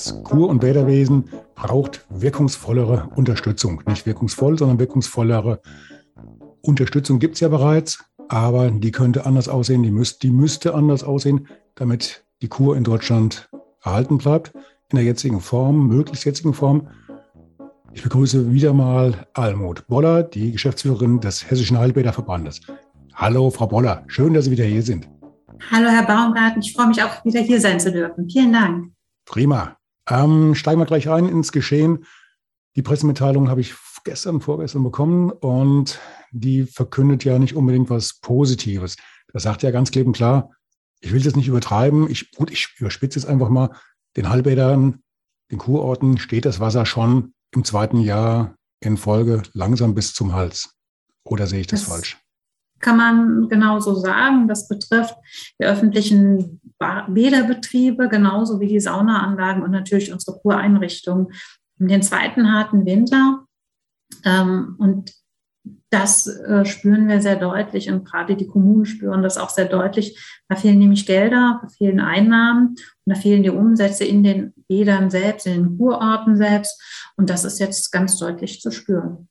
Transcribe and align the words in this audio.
Das 0.00 0.24
Kur- 0.24 0.48
und 0.48 0.60
Bäderwesen 0.60 1.24
braucht 1.54 2.06
wirkungsvollere 2.08 3.10
Unterstützung. 3.16 3.82
Nicht 3.86 4.06
wirkungsvoll, 4.06 4.58
sondern 4.58 4.78
wirkungsvollere 4.78 5.60
Unterstützung 6.62 7.18
gibt 7.18 7.34
es 7.34 7.40
ja 7.40 7.48
bereits, 7.48 8.02
aber 8.28 8.70
die 8.70 8.92
könnte 8.92 9.26
anders 9.26 9.50
aussehen, 9.50 9.82
die, 9.82 9.90
müsst, 9.90 10.22
die 10.22 10.30
müsste 10.30 10.74
anders 10.74 11.04
aussehen, 11.04 11.48
damit 11.74 12.24
die 12.40 12.48
Kur 12.48 12.78
in 12.78 12.84
Deutschland 12.84 13.50
erhalten 13.82 14.16
bleibt, 14.16 14.54
in 14.88 14.96
der 14.96 15.04
jetzigen 15.04 15.42
Form, 15.42 15.88
möglichst 15.88 16.24
jetzigen 16.24 16.54
Form. 16.54 16.88
Ich 17.92 18.02
begrüße 18.02 18.50
wieder 18.54 18.72
mal 18.72 19.26
Almut 19.34 19.86
Boller, 19.86 20.22
die 20.22 20.52
Geschäftsführerin 20.52 21.20
des 21.20 21.50
Hessischen 21.50 21.76
Heilbäderverbandes. 21.76 22.62
Hallo, 23.12 23.50
Frau 23.50 23.66
Boller, 23.66 24.04
schön, 24.06 24.32
dass 24.32 24.46
Sie 24.46 24.50
wieder 24.50 24.64
hier 24.64 24.82
sind. 24.82 25.10
Hallo, 25.70 25.90
Herr 25.90 26.06
Baumgarten, 26.06 26.62
ich 26.62 26.72
freue 26.72 26.86
mich 26.86 27.02
auch 27.02 27.22
wieder 27.22 27.40
hier 27.40 27.60
sein 27.60 27.78
zu 27.78 27.92
dürfen. 27.92 28.30
Vielen 28.30 28.54
Dank. 28.54 28.92
Prima. 29.26 29.76
Ähm, 30.10 30.54
steigen 30.54 30.80
wir 30.80 30.86
gleich 30.86 31.08
ein 31.08 31.28
ins 31.28 31.52
Geschehen. 31.52 32.04
Die 32.76 32.82
Pressemitteilung 32.82 33.48
habe 33.48 33.60
ich 33.60 33.74
gestern, 34.04 34.40
vorgestern 34.40 34.82
bekommen 34.82 35.30
und 35.30 35.98
die 36.32 36.64
verkündet 36.64 37.24
ja 37.24 37.38
nicht 37.38 37.54
unbedingt 37.54 37.90
was 37.90 38.20
Positives. 38.20 38.96
Das 39.32 39.44
sagt 39.44 39.62
ja 39.62 39.70
ganz 39.70 39.90
klipp 39.90 40.06
und 40.06 40.12
klar, 40.12 40.50
ich 41.00 41.12
will 41.12 41.22
das 41.22 41.36
nicht 41.36 41.48
übertreiben. 41.48 42.10
Ich, 42.10 42.32
gut, 42.32 42.50
ich 42.50 42.74
überspitze 42.78 43.18
jetzt 43.18 43.28
einfach 43.28 43.48
mal. 43.48 43.70
Den 44.16 44.28
Halbädern, 44.28 45.02
den 45.50 45.58
Kurorten 45.58 46.18
steht 46.18 46.44
das 46.44 46.60
Wasser 46.60 46.84
schon 46.84 47.32
im 47.52 47.64
zweiten 47.64 48.00
Jahr 48.00 48.54
in 48.80 48.96
Folge 48.96 49.42
langsam 49.52 49.94
bis 49.94 50.12
zum 50.12 50.32
Hals. 50.32 50.74
Oder 51.24 51.46
sehe 51.46 51.60
ich 51.60 51.66
das, 51.66 51.84
das 51.84 51.88
falsch? 51.88 52.18
Kann 52.80 52.96
man 52.96 53.48
genauso 53.48 53.94
sagen. 53.94 54.48
Das 54.48 54.68
betrifft 54.68 55.14
die 55.60 55.64
öffentlichen 55.64 56.60
Bäderbetriebe 57.08 58.08
genauso 58.08 58.60
wie 58.60 58.66
die 58.66 58.80
Saunaanlagen 58.80 59.62
und 59.62 59.70
natürlich 59.70 60.12
unsere 60.12 60.38
Kureinrichtungen. 60.38 61.28
In 61.78 61.88
den 61.88 62.02
zweiten 62.02 62.52
harten 62.52 62.84
Winter 62.84 63.44
ähm, 64.24 64.76
und 64.78 65.12
das 65.90 66.26
äh, 66.26 66.64
spüren 66.64 67.08
wir 67.08 67.20
sehr 67.20 67.36
deutlich 67.36 67.90
und 67.90 68.04
gerade 68.04 68.36
die 68.36 68.46
Kommunen 68.46 68.86
spüren 68.86 69.22
das 69.22 69.38
auch 69.38 69.50
sehr 69.50 69.66
deutlich. 69.66 70.18
Da 70.48 70.56
fehlen 70.56 70.78
nämlich 70.78 71.04
Gelder, 71.06 71.60
da 71.62 71.68
fehlen 71.68 72.00
Einnahmen 72.00 72.68
und 72.68 72.78
da 73.06 73.14
fehlen 73.14 73.42
die 73.42 73.50
Umsätze 73.50 74.04
in 74.04 74.22
den 74.22 74.54
Bädern 74.68 75.10
selbst, 75.10 75.46
in 75.46 75.54
den 75.54 75.78
Kurorten 75.78 76.36
selbst. 76.36 76.80
Und 77.16 77.28
das 77.28 77.44
ist 77.44 77.58
jetzt 77.58 77.90
ganz 77.90 78.18
deutlich 78.18 78.60
zu 78.60 78.70
spüren. 78.70 79.28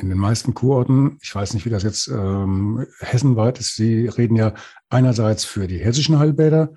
In 0.00 0.08
den 0.08 0.18
meisten 0.18 0.54
Kurorten, 0.54 1.18
ich 1.22 1.34
weiß 1.34 1.52
nicht, 1.52 1.66
wie 1.66 1.70
das 1.70 1.82
jetzt 1.82 2.08
ähm, 2.08 2.86
hessenweit 3.00 3.58
ist, 3.58 3.76
Sie 3.76 4.06
reden 4.06 4.36
ja 4.36 4.54
einerseits 4.88 5.44
für 5.44 5.66
die 5.66 5.78
hessischen 5.78 6.18
Heilbäder, 6.18 6.72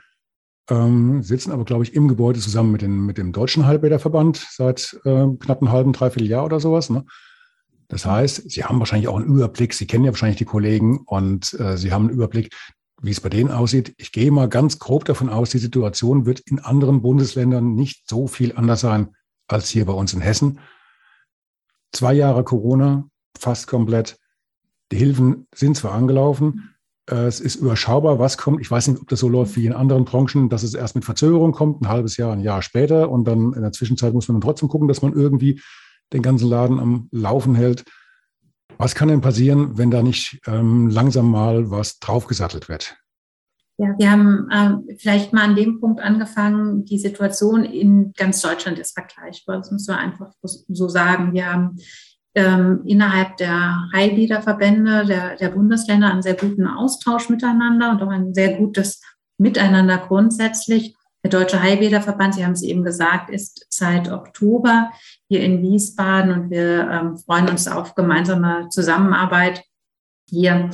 ähm, 0.69 1.23
sitzen 1.23 1.51
aber, 1.51 1.63
glaube 1.63 1.83
ich, 1.83 1.93
im 1.93 2.07
Gebäude 2.07 2.39
zusammen 2.39 2.71
mit, 2.71 2.81
den, 2.81 3.05
mit 3.05 3.17
dem 3.17 3.31
Deutschen 3.31 3.65
Heilbäderverband 3.65 4.45
seit 4.51 4.99
äh, 5.05 5.27
knapp 5.39 5.61
einem 5.61 5.71
halben, 5.71 5.93
dreiviertel 5.93 6.27
Jahr 6.27 6.43
oder 6.43 6.59
sowas. 6.59 6.89
Ne? 6.89 7.05
Das 7.87 8.05
heißt, 8.05 8.49
Sie 8.49 8.63
haben 8.63 8.79
wahrscheinlich 8.79 9.07
auch 9.07 9.17
einen 9.17 9.25
Überblick, 9.25 9.73
Sie 9.73 9.87
kennen 9.87 10.03
ja 10.03 10.11
wahrscheinlich 10.11 10.37
die 10.37 10.45
Kollegen 10.45 10.99
und 11.05 11.53
äh, 11.59 11.77
Sie 11.77 11.93
haben 11.93 12.07
einen 12.07 12.15
Überblick, 12.15 12.53
wie 13.01 13.11
es 13.11 13.21
bei 13.21 13.29
denen 13.29 13.51
aussieht. 13.51 13.93
Ich 13.97 14.11
gehe 14.11 14.31
mal 14.31 14.49
ganz 14.49 14.79
grob 14.79 15.05
davon 15.05 15.29
aus, 15.29 15.49
die 15.49 15.59
Situation 15.59 16.25
wird 16.25 16.41
in 16.41 16.59
anderen 16.59 17.01
Bundesländern 17.01 17.75
nicht 17.75 18.09
so 18.09 18.27
viel 18.27 18.55
anders 18.55 18.81
sein 18.81 19.15
als 19.47 19.69
hier 19.69 19.85
bei 19.85 19.93
uns 19.93 20.13
in 20.13 20.21
Hessen. 20.21 20.59
Zwei 21.91 22.13
Jahre 22.13 22.43
Corona, 22.43 23.09
fast 23.37 23.67
komplett. 23.67 24.17
Die 24.91 24.97
Hilfen 24.97 25.47
sind 25.53 25.77
zwar 25.77 25.93
angelaufen, 25.93 26.73
äh, 27.09 27.25
es 27.25 27.39
ist 27.39 27.55
überschaubar, 27.55 28.19
was 28.19 28.37
kommt. 28.37 28.61
Ich 28.61 28.71
weiß 28.71 28.87
nicht, 28.87 29.01
ob 29.01 29.07
das 29.09 29.19
so 29.19 29.27
läuft 29.27 29.55
wie 29.55 29.65
in 29.65 29.73
anderen 29.73 30.05
Branchen, 30.05 30.49
dass 30.49 30.63
es 30.63 30.73
erst 30.73 30.95
mit 30.95 31.05
Verzögerung 31.05 31.51
kommt, 31.51 31.81
ein 31.81 31.89
halbes 31.89 32.17
Jahr, 32.17 32.33
ein 32.33 32.41
Jahr 32.41 32.61
später. 32.61 33.09
Und 33.09 33.25
dann 33.25 33.53
in 33.53 33.61
der 33.61 33.71
Zwischenzeit 33.71 34.13
muss 34.13 34.27
man 34.27 34.35
dann 34.35 34.47
trotzdem 34.47 34.69
gucken, 34.69 34.87
dass 34.87 35.01
man 35.01 35.13
irgendwie 35.13 35.61
den 36.13 36.21
ganzen 36.21 36.49
Laden 36.49 36.79
am 36.79 37.09
Laufen 37.11 37.55
hält. 37.55 37.83
Was 38.77 38.95
kann 38.95 39.07
denn 39.07 39.21
passieren, 39.21 39.77
wenn 39.77 39.91
da 39.91 40.01
nicht 40.01 40.39
ähm, 40.47 40.89
langsam 40.89 41.29
mal 41.29 41.69
was 41.69 41.99
draufgesattelt 41.99 42.69
wird? 42.69 42.97
Ja, 43.77 43.95
wir 43.97 44.11
haben 44.11 44.49
äh, 44.51 44.95
vielleicht 44.97 45.33
mal 45.33 45.43
an 45.43 45.55
dem 45.55 45.79
Punkt 45.79 45.99
angefangen, 45.99 46.85
die 46.85 46.99
Situation 46.99 47.63
in 47.63 48.13
ganz 48.13 48.39
Deutschland 48.41 48.77
ist 48.77 48.93
vergleichbar. 48.93 49.57
Das 49.57 49.71
müssen 49.71 49.93
wir 49.93 49.97
einfach 49.97 50.31
so 50.41 50.87
sagen. 50.87 51.33
Wir 51.33 51.51
haben 51.51 51.77
ähm, 52.35 52.81
innerhalb 52.85 53.37
der 53.37 53.89
Heilliederverbände 53.93 55.05
der, 55.05 55.35
der 55.35 55.49
Bundesländer 55.49 56.11
einen 56.11 56.21
sehr 56.21 56.35
guten 56.35 56.67
Austausch 56.67 57.29
miteinander 57.29 57.91
und 57.91 58.01
auch 58.01 58.09
ein 58.09 58.33
sehr 58.33 58.57
gutes 58.57 59.01
Miteinander 59.37 59.97
grundsätzlich. 59.97 60.95
Der 61.23 61.31
Deutsche 61.31 61.61
Heilbäderverband, 61.61 62.35
Sie 62.35 62.43
haben 62.43 62.51
es 62.51 62.63
eben 62.63 62.83
gesagt, 62.83 63.29
ist 63.29 63.65
seit 63.69 64.11
Oktober 64.11 64.91
hier 65.29 65.41
in 65.41 65.61
Wiesbaden 65.61 66.31
und 66.31 66.49
wir 66.49 66.89
ähm, 66.89 67.17
freuen 67.17 67.49
uns 67.49 67.67
auf 67.67 67.95
gemeinsame 67.95 68.67
Zusammenarbeit 68.69 69.63
hier, 70.29 70.69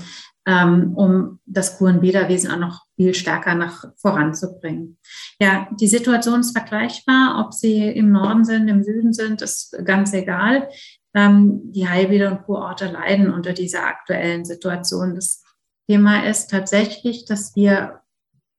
ähm, 0.47 0.93
um 0.95 1.39
das 1.45 1.77
Kurenbäderwesen 1.77 2.49
auch 2.49 2.57
noch 2.57 2.85
viel 2.95 3.13
stärker 3.13 3.53
nach 3.53 3.85
voranzubringen. 3.97 4.97
Ja, 5.39 5.67
die 5.79 5.87
Situation 5.87 6.39
ist 6.39 6.57
vergleichbar, 6.57 7.45
ob 7.45 7.53
Sie 7.53 7.87
im 7.87 8.11
Norden 8.11 8.43
sind, 8.43 8.67
im 8.67 8.83
Süden 8.83 9.13
sind, 9.13 9.41
ist 9.43 9.77
ganz 9.85 10.13
egal. 10.13 10.67
Ähm, 11.13 11.71
die 11.71 11.87
Heilbäder 11.87 12.31
und 12.31 12.43
Kurorte 12.43 12.85
leiden 12.91 13.33
unter 13.33 13.53
dieser 13.53 13.85
aktuellen 13.85 14.45
Situation. 14.45 15.15
Das 15.15 15.43
Thema 15.87 16.25
ist 16.27 16.49
tatsächlich, 16.49 17.25
dass 17.25 17.55
wir 17.55 18.01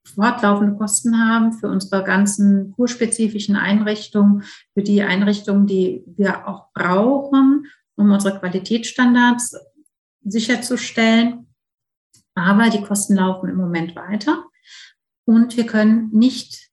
fortlaufende 0.05 0.77
Kosten 0.77 1.28
haben 1.28 1.53
für 1.53 1.69
unsere 1.69 2.03
ganzen 2.03 2.72
kurspezifischen 2.72 3.56
Einrichtungen, 3.56 4.43
für 4.75 4.83
die 4.83 5.03
Einrichtungen, 5.03 5.66
die 5.66 6.03
wir 6.06 6.49
auch 6.49 6.72
brauchen, 6.72 7.66
um 7.97 8.11
unsere 8.11 8.38
Qualitätsstandards 8.38 9.56
sicherzustellen. 10.25 11.47
Aber 12.34 12.71
die 12.71 12.82
Kosten 12.82 13.15
laufen 13.15 13.49
im 13.49 13.56
Moment 13.56 13.94
weiter 13.94 14.44
und 15.25 15.56
wir 15.56 15.67
können 15.67 16.11
nicht 16.12 16.69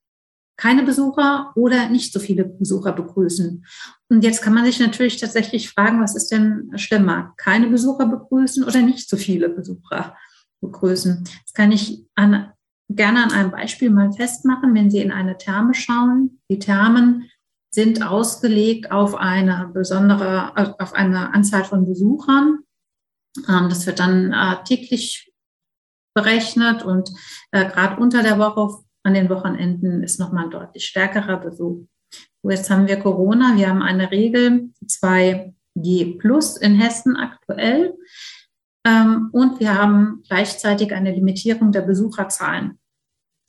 keine 0.57 0.84
Besucher 0.84 1.51
oder 1.56 1.88
nicht 1.90 2.12
so 2.12 2.19
viele 2.19 2.44
Besucher 2.44 2.91
begrüßen. 2.91 3.66
Und 4.09 4.23
jetzt 4.23 4.41
kann 4.41 4.53
man 4.53 4.66
sich 4.66 4.79
natürlich 4.79 5.18
tatsächlich 5.18 5.69
fragen, 5.69 6.01
was 6.01 6.16
ist 6.16 6.31
denn 6.31 6.72
schlimmer? 6.75 7.34
Keine 7.38 7.68
Besucher 7.68 8.07
begrüßen 8.07 8.63
oder 8.63 8.81
nicht 8.81 9.07
so 9.07 9.17
viele 9.17 9.50
Besucher 9.50 10.17
begrüßen? 10.62 11.23
Das 11.46 11.53
kann 11.53 11.72
ich 11.72 12.06
an, 12.16 12.51
gerne 12.90 13.23
an 13.23 13.31
einem 13.31 13.51
Beispiel 13.51 13.91
mal 13.91 14.12
festmachen, 14.12 14.73
wenn 14.73 14.90
Sie 14.90 15.00
in 15.00 15.12
eine 15.12 15.38
Therme 15.38 15.75
schauen. 15.75 16.41
Die 16.50 16.59
Thermen 16.59 17.29
sind 17.69 18.01
ausgelegt 18.01 18.91
auf 18.91 19.13
eine 19.16 19.69
besondere, 19.72 20.53
auf 20.79 20.94
eine 20.94 21.34
Anzahl 21.34 21.66
von 21.66 21.85
Besuchern. 21.85 22.59
Ähm, 23.47 23.69
das 23.69 23.85
wird 23.85 24.00
dann 24.00 24.34
äh, 24.34 24.63
täglich 24.63 25.31
berechnet 26.16 26.84
und 26.84 27.12
äh, 27.51 27.69
gerade 27.69 28.01
unter 28.01 28.23
der 28.23 28.40
Woche 28.40 28.87
an 29.07 29.13
den 29.13 29.29
Wochenenden 29.29 30.03
ist 30.03 30.20
nochmal 30.20 30.46
ein 30.46 30.52
deutlich 30.52 30.85
stärkerer 30.85 31.37
Besuch. 31.37 31.87
So, 32.43 32.49
jetzt 32.49 32.70
haben 32.70 32.87
wir 32.87 32.97
Corona. 32.97 33.55
Wir 33.55 33.70
haben 33.70 33.82
eine 33.82 34.11
Regel 34.11 34.70
2G 34.85 36.17
plus 36.20 36.58
in 36.58 36.76
Hessen 36.76 37.16
aktuell. 37.16 37.96
Ähm, 38.85 39.29
und 39.32 39.61
wir 39.61 39.82
haben 39.82 40.23
gleichzeitig 40.28 40.93
eine 40.93 41.14
Limitierung 41.14 41.72
der 41.72 41.84
Besucherzahlen. 41.84 42.79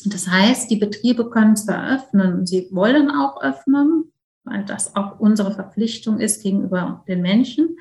Das 0.04 0.28
heißt, 0.28 0.70
die 0.70 0.76
Betriebe 0.76 1.28
können 1.28 1.56
zwar 1.56 1.92
öffnen, 1.92 2.46
sie 2.46 2.68
wollen 2.70 3.10
auch 3.10 3.42
öffnen, 3.42 4.12
weil 4.44 4.64
das 4.64 4.94
auch 4.94 5.18
unsere 5.18 5.52
Verpflichtung 5.52 6.20
ist 6.20 6.44
gegenüber 6.44 7.04
den 7.08 7.20
Menschen. 7.20 7.76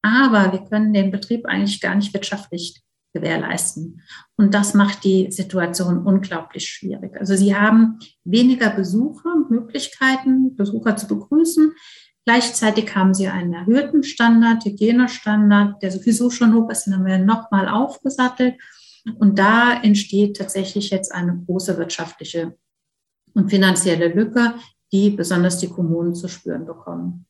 Aber 0.00 0.52
wir 0.52 0.60
können 0.60 0.94
den 0.94 1.10
Betrieb 1.10 1.44
eigentlich 1.44 1.82
gar 1.82 1.94
nicht 1.94 2.14
wirtschaftlich 2.14 2.82
gewährleisten. 3.12 4.02
Und 4.36 4.54
das 4.54 4.74
macht 4.74 5.04
die 5.04 5.30
Situation 5.30 6.04
unglaublich 6.04 6.68
schwierig. 6.68 7.18
Also 7.18 7.36
sie 7.36 7.54
haben 7.54 7.98
weniger 8.24 8.70
Besucher, 8.70 9.34
Möglichkeiten, 9.48 10.56
Besucher 10.56 10.96
zu 10.96 11.08
begrüßen. 11.08 11.72
Gleichzeitig 12.24 12.94
haben 12.94 13.14
sie 13.14 13.28
einen 13.28 13.54
erhöhten 13.54 14.02
Standard, 14.02 14.64
Hygienestandard, 14.64 15.82
der 15.82 15.90
sowieso 15.90 16.30
schon 16.30 16.54
hoch 16.54 16.70
ist, 16.70 16.84
den 16.84 16.94
haben 16.94 17.06
wir 17.06 17.18
nochmal 17.18 17.68
aufgesattelt. 17.68 18.54
Und 19.18 19.38
da 19.38 19.80
entsteht 19.82 20.36
tatsächlich 20.36 20.90
jetzt 20.90 21.12
eine 21.12 21.42
große 21.46 21.78
wirtschaftliche 21.78 22.56
und 23.34 23.50
finanzielle 23.50 24.08
Lücke, 24.08 24.54
die 24.92 25.10
besonders 25.10 25.58
die 25.58 25.68
Kommunen 25.68 26.14
zu 26.14 26.28
spüren 26.28 26.66
bekommen. 26.66 27.26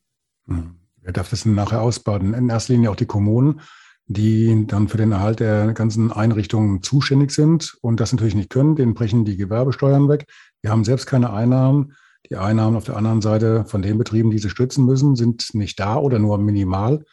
Hm. 0.47 0.75
Wer 1.03 1.13
darf 1.13 1.29
das 1.29 1.43
denn 1.43 1.55
nachher 1.55 1.81
ausbaden? 1.81 2.33
In 2.33 2.49
erster 2.49 2.73
Linie 2.73 2.91
auch 2.91 2.95
die 2.95 3.05
Kommunen, 3.07 3.61
die 4.07 4.65
dann 4.67 4.87
für 4.87 4.97
den 4.97 5.11
Erhalt 5.11 5.39
der 5.39 5.73
ganzen 5.73 6.11
Einrichtungen 6.11 6.83
zuständig 6.83 7.31
sind 7.31 7.77
und 7.81 7.99
das 7.99 8.11
natürlich 8.11 8.35
nicht 8.35 8.49
können. 8.49 8.75
Denen 8.75 8.93
brechen 8.93 9.25
die 9.25 9.37
Gewerbesteuern 9.37 10.09
weg. 10.09 10.25
Die 10.63 10.69
haben 10.69 10.83
selbst 10.83 11.05
keine 11.05 11.31
Einnahmen. 11.31 11.93
Die 12.29 12.35
Einnahmen 12.35 12.77
auf 12.77 12.83
der 12.83 12.97
anderen 12.97 13.21
Seite 13.21 13.65
von 13.65 13.81
den 13.81 13.97
Betrieben, 13.97 14.31
die 14.31 14.39
sie 14.39 14.49
stützen 14.49 14.85
müssen, 14.85 15.15
sind 15.15 15.53
nicht 15.53 15.79
da 15.79 15.97
oder 15.97 16.19
nur 16.19 16.37
minimal. 16.37 17.03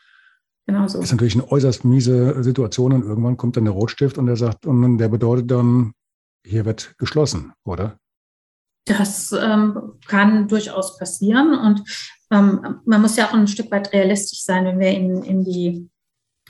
Genau 0.67 0.87
so. 0.87 0.99
Das 0.99 1.07
ist 1.07 1.13
natürlich 1.13 1.35
eine 1.35 1.51
äußerst 1.51 1.85
miese 1.85 2.43
Situation 2.43 2.93
und 2.93 3.03
irgendwann 3.03 3.39
kommt 3.39 3.57
dann 3.57 3.65
der 3.65 3.73
Rotstift 3.73 4.19
und 4.19 4.27
der 4.27 4.37
sagt, 4.37 4.67
und 4.67 4.99
der 4.99 5.09
bedeutet 5.09 5.51
dann, 5.51 5.93
hier 6.45 6.65
wird 6.67 6.95
geschlossen, 6.99 7.53
oder? 7.65 7.99
Das 8.85 9.33
ähm, 9.33 9.95
kann 10.07 10.49
durchaus 10.49 10.99
passieren 10.99 11.55
und 11.55 11.83
ähm, 12.31 12.81
man 12.85 13.01
muss 13.01 13.17
ja 13.17 13.27
auch 13.27 13.35
ein 13.35 13.49
Stück 13.49 13.71
weit 13.71 13.93
realistisch 13.93 14.43
sein, 14.43 14.65
wenn 14.67 14.79
wir 14.79 14.91
in, 14.91 15.23
in 15.23 15.45
die 15.45 15.89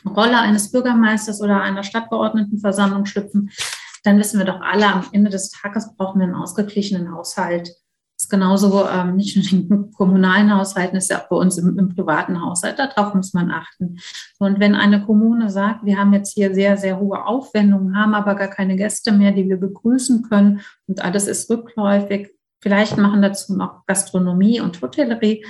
Rolle 0.09 0.39
eines 0.39 0.71
Bürgermeisters 0.71 1.41
oder 1.41 1.63
einer 1.63 1.83
Stadtverordnetenversammlung 1.83 3.07
schlüpfen, 3.07 3.51
dann 4.05 4.19
wissen 4.19 4.39
wir 4.39 4.47
doch 4.47 4.61
alle, 4.61 4.87
am 4.87 5.05
Ende 5.13 5.31
des 5.31 5.51
Tages 5.51 5.95
brauchen 5.97 6.21
wir 6.21 6.27
einen 6.27 6.37
ausgeglichenen 6.37 7.13
Haushalt 7.13 7.71
ist 8.21 8.31
genauso 8.31 8.87
ähm, 8.89 9.15
nicht 9.17 9.37
nur 9.37 9.71
in 9.71 9.93
kommunalen 9.97 10.53
Haushalten, 10.53 10.97
ist 10.97 11.11
ja 11.11 11.21
auch 11.21 11.29
bei 11.29 11.37
uns 11.37 11.57
im, 11.57 11.79
im 11.79 11.95
privaten 11.95 12.43
Haushalt. 12.43 12.79
Darauf 12.79 13.15
muss 13.15 13.33
man 13.33 13.51
achten. 13.51 13.99
Und 14.39 14.59
wenn 14.59 14.75
eine 14.75 15.05
Kommune 15.05 15.51
sagt, 15.51 15.85
wir 15.85 15.99
haben 15.99 16.13
jetzt 16.13 16.35
hier 16.35 16.53
sehr, 16.53 16.77
sehr 16.77 16.99
hohe 16.99 17.25
Aufwendungen, 17.25 17.97
haben 17.97 18.15
aber 18.15 18.35
gar 18.35 18.49
keine 18.49 18.77
Gäste 18.77 19.13
mehr, 19.13 19.33
die 19.33 19.49
wir 19.49 19.57
begrüßen 19.57 20.23
können 20.29 20.61
und 20.89 21.01
alles 21.05 21.29
ist 21.29 21.49
rückläufig, 21.49 22.31
vielleicht 22.61 22.97
machen 22.99 23.23
dazu 23.23 23.57
noch 23.57 23.87
Gastronomie 23.87 24.61
und 24.61 24.83
Hotellerie 24.83 25.45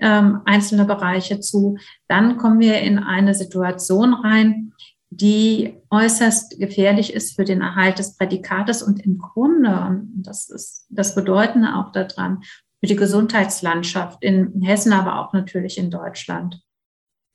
ähm, 0.00 0.40
einzelne 0.44 0.84
Bereiche 0.84 1.40
zu, 1.40 1.78
dann 2.08 2.36
kommen 2.36 2.60
wir 2.60 2.80
in 2.80 2.98
eine 2.98 3.34
Situation 3.34 4.14
rein, 4.14 4.72
die 5.10 5.74
äußerst 5.90 6.58
gefährlich 6.58 7.14
ist 7.14 7.36
für 7.36 7.44
den 7.44 7.62
Erhalt 7.62 7.98
des 7.98 8.16
Prädikates 8.16 8.82
und 8.82 9.04
im 9.04 9.18
Grunde, 9.18 9.70
und 9.88 10.22
das 10.22 10.50
ist 10.50 10.86
das 10.90 11.14
Bedeutende 11.14 11.74
auch 11.76 11.92
daran, 11.92 12.42
für 12.80 12.86
die 12.86 12.96
Gesundheitslandschaft 12.96 14.22
in 14.22 14.60
Hessen, 14.62 14.92
aber 14.92 15.18
auch 15.18 15.32
natürlich 15.32 15.78
in 15.78 15.90
Deutschland. 15.90 16.60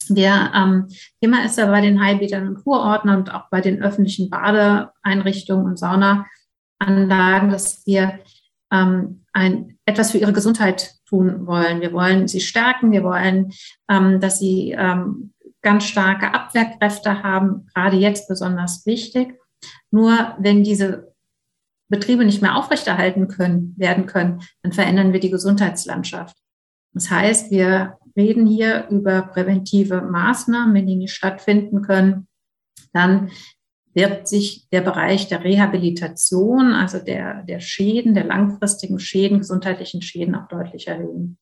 Der 0.10 0.52
ähm, 0.54 0.88
Thema 1.22 1.46
ist 1.46 1.58
ja 1.58 1.66
bei 1.66 1.82
den 1.82 2.02
Heilbädern 2.04 2.48
und 2.50 2.64
Kurorten 2.64 3.10
und 3.10 3.34
auch 3.34 3.50
bei 3.50 3.62
den 3.62 3.82
öffentlichen 3.82 4.30
Badeeinrichtungen 4.30 5.66
und 5.66 5.80
Saunaanlagen, 5.80 7.50
dass 7.50 7.86
wir 7.86 8.20
ähm, 8.74 9.24
ein, 9.32 9.78
etwas 9.86 10.12
für 10.12 10.18
ihre 10.18 10.34
Gesundheit 10.34 10.96
tun 11.08 11.46
wollen. 11.48 11.82
Wir 11.82 11.94
wollen 11.94 12.28
sie 12.28 12.42
stärken, 12.42 12.92
wir 12.92 13.04
wollen, 13.04 13.54
ähm, 13.90 14.20
dass 14.20 14.40
sie 14.40 14.72
ähm, 14.72 15.34
ganz 15.62 15.86
starke 15.86 16.34
Abwehrkräfte 16.34 17.24
haben, 17.24 17.68
gerade 17.74 17.96
jetzt 17.98 18.28
besonders 18.28 18.86
wichtig. 18.86 19.40
Nur 19.92 20.36
wenn 20.40 20.64
diese 20.64 21.14
Betriebe 21.88 22.26
nicht 22.26 22.42
mehr 22.42 22.58
aufrechterhalten 22.58 23.28
können, 23.28 23.76
werden 23.78 24.08
können, 24.08 24.42
dann 24.64 24.74
verändern 24.74 25.14
wir 25.14 25.20
die 25.20 25.30
Gesundheitslandschaft. 25.30 26.36
Das 26.94 27.10
heißt, 27.10 27.52
wir 27.52 27.98
reden 28.18 28.46
hier 28.46 28.88
über 28.90 29.22
präventive 29.22 30.02
Maßnahmen, 30.02 30.74
wenn 30.74 30.88
die 30.88 30.96
nicht 30.96 31.14
stattfinden 31.14 31.82
können, 31.82 32.28
dann 32.94 33.32
wird 33.94 34.28
sich 34.28 34.68
der 34.72 34.82
Bereich 34.82 35.28
der 35.28 35.44
Rehabilitation, 35.44 36.74
also 36.74 37.00
der, 37.00 37.44
der 37.44 37.60
Schäden, 37.60 38.14
der 38.14 38.26
langfristigen 38.26 39.00
Schäden, 39.00 39.40
gesundheitlichen 39.40 40.02
Schäden 40.02 40.36
auch 40.36 40.48
deutlich 40.48 40.88
erhöhen. 40.88 41.38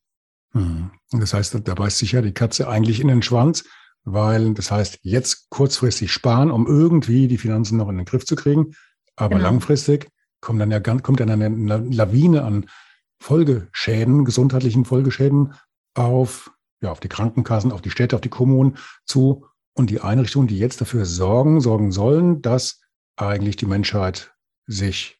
Hm. 0.53 0.92
Das 1.12 1.33
heißt, 1.33 1.62
da 1.65 1.74
beißt 1.74 1.98
sich 1.98 2.12
ja 2.12 2.21
die 2.21 2.33
Katze 2.33 2.68
eigentlich 2.68 3.00
in 3.00 3.07
den 3.07 3.21
Schwanz 3.21 3.63
weil 4.03 4.53
das 4.53 4.71
heißt, 4.71 5.00
jetzt 5.03 5.50
kurzfristig 5.50 6.12
sparen, 6.12 6.51
um 6.51 6.68
irgendwie 6.68 7.27
die 7.27 7.38
Finanzen 7.38 7.77
noch 7.77 7.89
in 7.89 7.98
den 7.98 8.06
Griff 8.06 8.25
zu 8.25 8.36
kriegen. 8.36 8.74
Aber 9.15 9.36
genau. 9.36 9.50
langfristig 9.50 10.09
kommt 10.39 10.59
dann 10.59 10.71
ja 10.71 10.80
kommt 10.80 11.19
dann 11.19 11.30
eine 11.30 11.50
Lawine 11.50 12.44
an 12.44 12.65
Folgeschäden, 13.19 14.25
gesundheitlichen 14.25 14.86
Folgeschäden 14.86 15.53
auf, 15.94 16.51
ja, 16.81 16.92
auf 16.92 17.00
die 17.00 17.09
Krankenkassen, 17.09 17.71
auf 17.71 17.81
die 17.81 17.92
Städte, 17.92 18.15
auf 18.15 18.21
die 18.21 18.30
Kommunen 18.30 18.77
zu 19.06 19.45
und 19.73 19.89
die 19.89 20.01
Einrichtungen, 20.01 20.47
die 20.47 20.57
jetzt 20.57 20.81
dafür 20.81 21.06
sorgen, 21.06 21.62
sorgen 21.62 21.91
sollen, 21.91 22.41
dass 22.41 22.81
eigentlich 23.15 23.56
die 23.56 23.65
Menschheit 23.65 24.33
sich, 24.68 25.19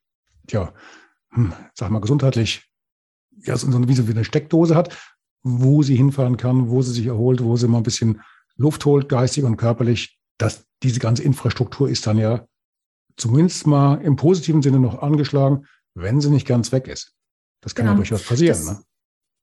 ja, 0.50 0.74
hm, 1.32 1.54
sag 1.74 1.92
mal, 1.92 2.02
gesundheitlich, 2.02 2.70
ja, 3.44 3.56
so 3.58 3.88
wie 3.88 3.96
so 3.96 4.08
wie 4.08 4.12
eine 4.12 4.26
Steckdose 4.26 4.76
hat, 4.76 4.98
wo 5.44 5.84
sie 5.84 5.96
hinfahren 5.96 6.38
kann, 6.38 6.70
wo 6.70 6.82
sie 6.82 6.92
sich 6.92 7.08
erholt, 7.08 7.44
wo 7.44 7.56
sie 7.58 7.68
mal 7.68 7.78
ein 7.78 7.84
bisschen 7.84 8.22
Luft 8.56 8.86
holt, 8.86 9.10
geistig 9.10 9.44
und 9.44 9.58
körperlich, 9.58 10.20
dass 10.38 10.66
diese 10.84 11.00
ganze 11.00 11.24
Infrastruktur 11.24 11.90
ist 11.90 12.06
dann 12.06 12.18
ja 12.18 12.46
zumindest 13.18 13.68
mal 13.68 13.96
im 14.02 14.16
positiven 14.16 14.62
Sinne 14.62 14.80
noch 14.80 15.02
angeschlagen, 15.02 15.66
wenn 15.94 16.22
sie 16.22 16.30
nicht 16.30 16.48
ganz 16.48 16.72
weg 16.72 16.88
ist. 16.88 17.16
Das 17.62 17.76
kann 17.76 17.86
genau. 17.86 17.94
ja 17.94 17.98
durchaus 17.98 18.24
passieren. 18.24 18.58
Das, 18.58 18.78
ne? 18.78 18.84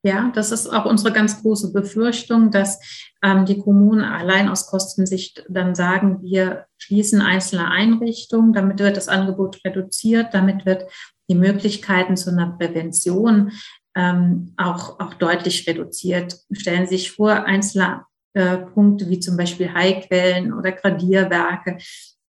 Ja, 0.04 0.30
das 0.32 0.52
ist 0.52 0.68
auch 0.68 0.84
unsere 0.84 1.12
ganz 1.12 1.42
große 1.42 1.72
Befürchtung, 1.72 2.52
dass 2.52 2.78
ähm, 3.22 3.46
die 3.46 3.58
Kommunen 3.58 4.04
allein 4.04 4.48
aus 4.48 4.68
Kostensicht 4.68 5.44
dann 5.48 5.74
sagen, 5.74 6.22
wir 6.22 6.66
schließen 6.78 7.20
einzelne 7.20 7.68
Einrichtungen, 7.68 8.52
damit 8.52 8.78
wird 8.78 8.96
das 8.96 9.08
Angebot 9.08 9.60
reduziert, 9.64 10.28
damit 10.32 10.64
wird 10.66 10.84
die 11.28 11.34
Möglichkeiten 11.34 12.16
zu 12.16 12.30
einer 12.30 12.56
Prävention 12.56 13.52
ähm, 13.96 14.54
auch, 14.56 15.00
auch 15.00 15.14
deutlich 15.14 15.66
reduziert. 15.66 16.38
Stellen 16.52 16.86
Sie 16.86 16.96
sich 16.96 17.10
vor, 17.10 17.32
einzelne 17.32 18.04
äh, 18.34 18.58
Punkte 18.58 19.08
wie 19.10 19.18
zum 19.18 19.36
Beispiel 19.36 19.74
Heilquellen 19.74 20.52
oder 20.52 20.70
Gradierwerke. 20.70 21.78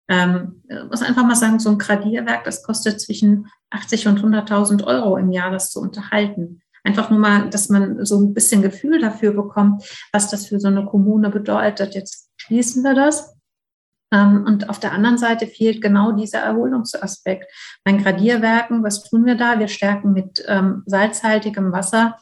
Ähm, 0.10 0.64
muss 0.90 1.02
einfach 1.02 1.26
mal 1.26 1.36
sagen, 1.36 1.60
so 1.60 1.70
ein 1.70 1.78
Gradierwerk, 1.78 2.46
das 2.46 2.64
kostet 2.64 3.02
zwischen 3.02 3.48
80 3.72 4.08
und 4.08 4.24
100.000 4.24 4.86
Euro 4.86 5.18
im 5.18 5.32
Jahr, 5.34 5.52
das 5.52 5.70
zu 5.70 5.82
unterhalten. 5.82 6.62
Einfach 6.88 7.10
nur 7.10 7.20
mal, 7.20 7.50
dass 7.50 7.68
man 7.68 8.06
so 8.06 8.18
ein 8.18 8.34
bisschen 8.34 8.62
Gefühl 8.62 9.02
dafür 9.02 9.34
bekommt, 9.34 9.84
was 10.14 10.30
das 10.30 10.46
für 10.46 10.58
so 10.58 10.70
eine 10.70 10.86
Kommune 10.86 11.30
bedeutet. 11.30 11.96
Jetzt 11.96 12.30
schließen 12.38 12.82
wir 12.82 12.96
das. 12.96 13.36
Ähm, 14.14 14.46
und 14.48 14.70
auf 14.70 14.80
der 14.80 14.94
anderen 14.94 15.18
Seite 15.18 15.48
fehlt 15.48 15.82
genau 15.82 16.14
dieser 16.14 16.40
Erholungsaspekt. 16.40 17.52
Bei 17.84 17.92
Gradierwerken, 17.92 18.84
was 18.84 19.04
tun 19.04 19.26
wir 19.26 19.36
da? 19.36 19.60
Wir 19.60 19.68
stärken 19.68 20.14
mit 20.14 20.46
ähm, 20.48 20.84
salzhaltigem 20.86 21.74
Wasser 21.74 22.18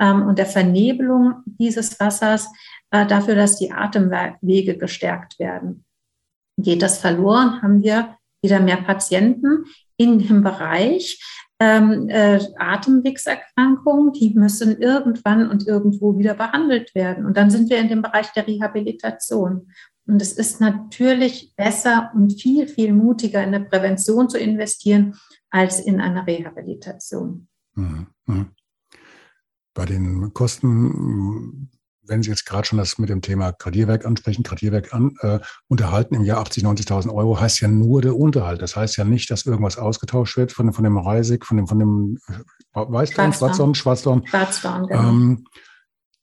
ähm, 0.00 0.22
und 0.22 0.38
der 0.38 0.46
Vernebelung 0.46 1.42
dieses 1.44 2.00
Wassers 2.00 2.48
äh, 2.90 3.04
dafür, 3.04 3.34
dass 3.34 3.58
die 3.58 3.72
Atemwege 3.72 4.78
gestärkt 4.78 5.38
werden. 5.38 5.84
Geht 6.56 6.80
das 6.80 6.96
verloren, 6.96 7.60
haben 7.60 7.82
wir 7.82 8.16
wieder 8.42 8.60
mehr 8.60 8.78
Patienten 8.78 9.66
in 9.98 10.18
dem 10.18 10.42
Bereich 10.42 11.20
ähm, 11.60 12.08
äh, 12.08 12.40
Atemwegserkrankungen, 12.56 14.12
die 14.12 14.34
müssen 14.34 14.78
irgendwann 14.78 15.50
und 15.50 15.66
irgendwo 15.66 16.16
wieder 16.18 16.34
behandelt 16.34 16.94
werden. 16.94 17.26
Und 17.26 17.36
dann 17.36 17.50
sind 17.50 17.68
wir 17.70 17.78
in 17.78 17.88
dem 17.88 18.02
Bereich 18.02 18.32
der 18.32 18.46
Rehabilitation. 18.46 19.72
Und 20.06 20.22
es 20.22 20.32
ist 20.32 20.60
natürlich 20.60 21.54
besser 21.56 22.10
und 22.14 22.40
viel, 22.40 22.66
viel 22.66 22.92
mutiger 22.92 23.42
in 23.42 23.54
eine 23.54 23.64
Prävention 23.64 24.28
zu 24.30 24.38
investieren 24.38 25.16
als 25.50 25.80
in 25.80 26.00
eine 26.00 26.26
Rehabilitation. 26.26 27.48
Mhm. 27.74 28.06
mhm. 28.26 28.46
Bei 29.74 29.84
den 29.84 30.34
Kosten 30.34 31.70
wenn 32.08 32.22
Sie 32.22 32.30
jetzt 32.30 32.46
gerade 32.46 32.66
schon 32.66 32.78
das 32.78 32.98
mit 32.98 33.08
dem 33.08 33.22
Thema 33.22 33.52
Gradierwerk 33.52 34.04
ansprechen, 34.06 34.42
Gradierwerk 34.42 34.94
an, 34.94 35.14
äh, 35.20 35.38
unterhalten 35.68 36.14
im 36.14 36.24
Jahr 36.24 36.42
80.000, 36.44 36.86
90.000 36.86 37.14
Euro, 37.14 37.40
heißt 37.40 37.60
ja 37.60 37.68
nur 37.68 38.02
der 38.02 38.16
Unterhalt. 38.16 38.62
Das 38.62 38.76
heißt 38.76 38.96
ja 38.96 39.04
nicht, 39.04 39.30
dass 39.30 39.46
irgendwas 39.46 39.78
ausgetauscht 39.78 40.36
wird 40.36 40.52
von, 40.52 40.72
von 40.72 40.84
dem 40.84 40.98
Reisig, 40.98 41.44
von 41.44 41.56
dem, 41.56 41.66
von 41.66 41.78
dem 41.78 42.18
äh, 42.28 42.32
Weißdorn, 42.74 43.32
Schwarzdorn, 43.32 43.74
Schwarzdorn. 43.74 44.26
Schwarzdorn, 44.26 44.86
genau. 44.86 45.08
Ähm, 45.08 45.44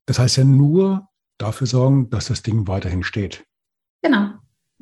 das 0.06 0.20
heißt 0.20 0.38
ja 0.38 0.44
nur 0.44 1.08
dafür 1.38 1.68
sorgen, 1.68 2.10
dass 2.10 2.27
das 2.27 2.44
Ding 2.44 2.68
weiterhin 2.68 3.04
steht. 3.04 3.46
Genau 4.01 4.30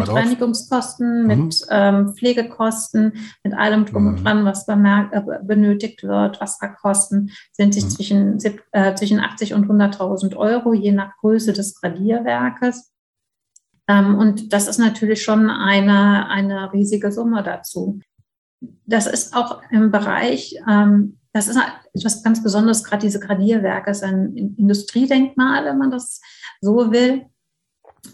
mit 0.04 0.10
Darauf. 0.10 0.24
Reinigungskosten, 0.24 1.22
mhm. 1.22 1.28
mit 1.28 1.66
ähm, 1.70 2.14
Pflegekosten, 2.16 3.14
mit 3.44 3.54
allem 3.54 3.86
drum 3.86 4.08
und 4.08 4.20
mhm. 4.20 4.24
dran, 4.24 4.46
was 4.46 4.66
bemerkt, 4.66 5.14
äh, 5.14 5.22
benötigt 5.44 6.04
wird. 6.04 6.40
Wasserkosten 6.42 7.32
sind 7.52 7.74
sich 7.74 7.86
mhm. 7.86 7.90
zwischen, 7.90 8.38
äh, 8.72 8.96
zwischen 8.96 9.20
80 9.20 9.54
und 9.54 9.68
100.000 9.68 10.36
Euro, 10.36 10.74
je 10.74 10.92
nach 10.92 11.16
Größe 11.18 11.54
des 11.54 11.80
Gradierwerkes. 11.80 12.92
Ähm, 13.88 14.16
und 14.18 14.54
das 14.54 14.68
ist 14.68 14.78
natürlich 14.78 15.24
schon 15.24 15.50
eine, 15.50 16.30
eine 16.30 16.72
riesige 16.74 17.12
Summe 17.12 17.44
dazu. 17.44 18.00
Das 18.86 19.08
ist 19.08 19.36
auch 19.36 19.62
im 19.72 19.92
Bereich, 19.92 20.56
ähm, 20.70 21.20
das 21.34 21.48
ist 21.48 21.60
etwas 21.94 22.24
ganz 22.24 22.44
Besonderes, 22.44 22.84
gerade 22.84 23.02
diese 23.02 23.20
Gradierwerke, 23.20 23.92
ist 23.92 24.04
ein 24.04 24.36
Industriedenkmal, 24.58 25.66
wenn 25.66 25.78
man 25.78 25.92
das 25.92 26.22
so 26.62 26.92
will. 26.92 27.26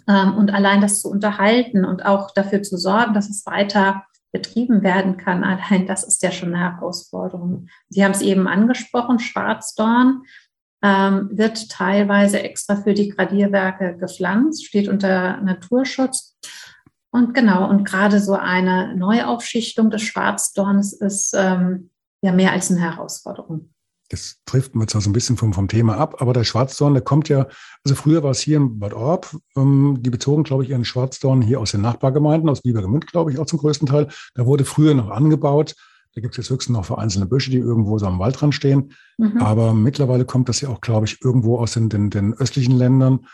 Ähm, 0.08 0.36
und 0.36 0.54
allein 0.54 0.82
das 0.82 1.02
zu 1.02 1.10
unterhalten 1.10 1.86
und 1.86 2.06
auch 2.06 2.32
dafür 2.32 2.62
zu 2.64 2.78
sorgen, 2.78 3.14
dass 3.14 3.30
es 3.30 3.46
weiter 3.46 4.04
betrieben 4.32 4.84
werden 4.84 5.18
kann, 5.18 5.44
allein 5.44 5.88
das 5.88 6.04
ist 6.04 6.22
ja 6.22 6.32
schon 6.32 6.54
eine 6.54 6.74
Herausforderung. 6.74 7.68
Sie 7.90 8.04
haben 8.04 8.12
es 8.12 8.22
eben 8.22 8.48
angesprochen, 8.48 9.20
Schwarzdorn. 9.20 10.24
ähm, 10.82 11.30
wird 11.34 11.70
teilweise 11.70 12.42
extra 12.42 12.78
für 12.78 12.94
die 12.94 13.10
Gradierwerke 13.10 13.98
gepflanzt, 13.98 14.66
steht 14.66 14.88
unter 14.88 15.42
Naturschutz. 15.42 16.38
Und 17.12 17.34
genau, 17.34 17.68
und 17.70 17.84
gerade 17.84 18.20
so 18.20 18.34
eine 18.34 18.96
Neuaufschichtung 18.96 19.90
des 19.90 20.04
Schwarzdorns 20.04 20.94
ist 20.94 21.34
ähm, 21.36 21.90
ja 22.22 22.32
mehr 22.32 22.52
als 22.52 22.72
eine 22.72 22.82
Herausforderung. 22.82 23.72
Das 24.10 24.38
trifft 24.46 24.76
mir 24.76 24.88
zwar 24.88 25.02
so 25.02 25.10
ein 25.10 25.14
bisschen 25.14 25.38
vom, 25.38 25.54
vom 25.54 25.68
Thema 25.68 25.98
ab, 25.98 26.20
aber 26.20 26.34
der 26.34 26.44
Schwarzdorn, 26.44 26.94
der 26.94 27.04
kommt 27.04 27.30
ja, 27.30 27.48
also 27.84 27.96
früher 27.96 28.24
war 28.24 28.32
es 28.32 28.40
hier 28.40 28.58
in 28.58 28.80
Bad 28.80 28.94
Orb, 28.94 29.36
ähm, 29.56 30.00
die 30.02 30.10
bezogen, 30.10 30.44
glaube 30.44 30.64
ich, 30.64 30.72
ihren 30.72 30.84
Schwarzdorn 30.84 31.42
hier 31.42 31.60
aus 31.60 31.72
den 31.72 31.82
Nachbargemeinden, 31.82 32.50
aus 32.50 32.62
Biebergemünd, 32.62 33.08
glaube 33.08 33.32
ich, 33.32 33.40
auch 33.40 33.46
zum 33.46 33.60
größten 33.60 33.88
Teil. 33.88 34.08
Da 34.34 34.46
wurde 34.46 34.66
früher 34.66 34.96
noch 34.96 35.10
angebaut. 35.10 35.76
Da 36.16 36.22
gibt 36.22 36.34
es 36.34 36.38
jetzt 36.38 36.50
höchstens 36.50 36.76
noch 36.76 36.86
vereinzelte 36.86 37.28
Büsche, 37.28 37.52
die 37.52 37.60
irgendwo 37.60 38.00
so 38.00 38.08
am 38.08 38.18
Waldrand 38.18 38.56
stehen. 38.56 38.94
Mhm. 39.18 39.38
Aber 39.38 39.74
mittlerweile 39.74 40.26
kommt 40.26 40.50
das 40.50 40.60
ja 40.62 40.70
auch, 40.70 40.82
glaube 40.82 41.06
ich, 41.06 41.24
irgendwo 41.24 41.60
aus 41.60 41.74
den, 41.74 41.90
den, 41.90 42.10
den 42.10 42.34
östlichen 42.34 42.76
Ländern. 42.76 43.28